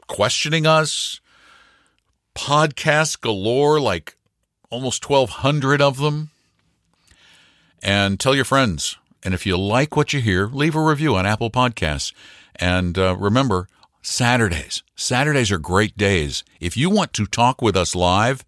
questioning 0.08 0.68
us, 0.68 1.22
podcasts 2.36 3.20
galore 3.20 3.80
like 3.80 4.15
almost 4.76 5.10
1,200 5.10 5.82
of 5.82 5.98
them. 5.98 6.32
And 7.82 8.20
tell 8.20 8.36
your 8.36 8.44
friends. 8.44 8.98
And 9.24 9.34
if 9.34 9.46
you 9.46 9.58
like 9.58 9.96
what 9.96 10.12
you 10.12 10.20
hear, 10.20 10.48
leave 10.48 10.76
a 10.76 10.82
review 10.82 11.16
on 11.16 11.26
Apple 11.26 11.50
Podcasts. 11.50 12.12
And 12.58 12.98
uh, 12.98 13.16
remember, 13.16 13.70
Saturdays. 14.02 14.84
Saturdays 14.94 15.50
are 15.50 15.58
great 15.58 15.98
days. 15.98 16.44
If 16.60 16.76
you 16.76 16.90
want 16.90 17.14
to 17.14 17.26
talk 17.26 17.62
with 17.62 17.78
us 17.78 17.96
live, 17.96 18.44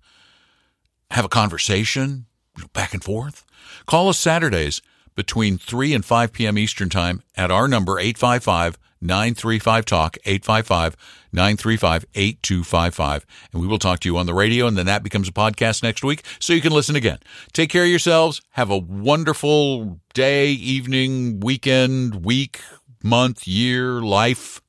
have 1.11 1.23
a 1.23 1.29
conversation 1.29 2.25
back 2.73 2.93
and 2.93 3.03
forth, 3.03 3.45
call 3.85 4.09
us 4.09 4.19
Saturdays 4.19 4.81
between 5.15 5.57
3 5.57 5.93
and 5.93 6.03
5 6.03 6.33
p.m. 6.33 6.57
Eastern 6.57 6.89
Time 6.89 7.23
at 7.37 7.51
our 7.51 7.69
number 7.69 7.99
855 7.99 8.77
935 9.01 9.85
Talk, 9.85 10.17
855 10.25 10.95
935 11.31 12.05
8255. 12.15 13.25
And 13.51 13.61
we 13.61 13.67
will 13.67 13.79
talk 13.79 13.99
to 14.01 14.09
you 14.09 14.17
on 14.17 14.25
the 14.25 14.33
radio, 14.33 14.67
and 14.67 14.77
then 14.77 14.85
that 14.87 15.03
becomes 15.03 15.27
a 15.27 15.33
podcast 15.33 15.83
next 15.83 16.03
week 16.03 16.23
so 16.39 16.53
you 16.53 16.61
can 16.61 16.73
listen 16.73 16.95
again. 16.95 17.19
Take 17.53 17.69
care 17.69 17.83
of 17.83 17.89
yourselves. 17.89 18.41
Have 18.51 18.69
a 18.69 18.77
wonderful 18.77 19.99
day, 20.13 20.49
evening, 20.51 21.39
weekend, 21.39 22.25
week, 22.25 22.61
month, 23.03 23.47
year, 23.47 24.01
life. 24.01 24.61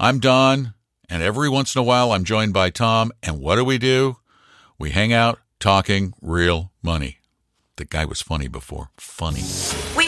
I'm 0.00 0.20
Don, 0.20 0.74
and 1.08 1.22
every 1.22 1.48
once 1.48 1.74
in 1.74 1.80
a 1.80 1.84
while 1.84 2.12
I'm 2.12 2.24
joined 2.24 2.52
by 2.52 2.70
Tom. 2.70 3.12
And 3.22 3.40
what 3.40 3.56
do 3.56 3.64
we 3.64 3.78
do? 3.78 4.18
We 4.78 4.90
hang 4.90 5.12
out 5.12 5.40
talking 5.58 6.14
real 6.22 6.72
money. 6.82 7.18
The 7.76 7.84
guy 7.84 8.04
was 8.04 8.20
funny 8.20 8.48
before. 8.48 8.90
Funny. 8.96 9.42
We 9.96 10.07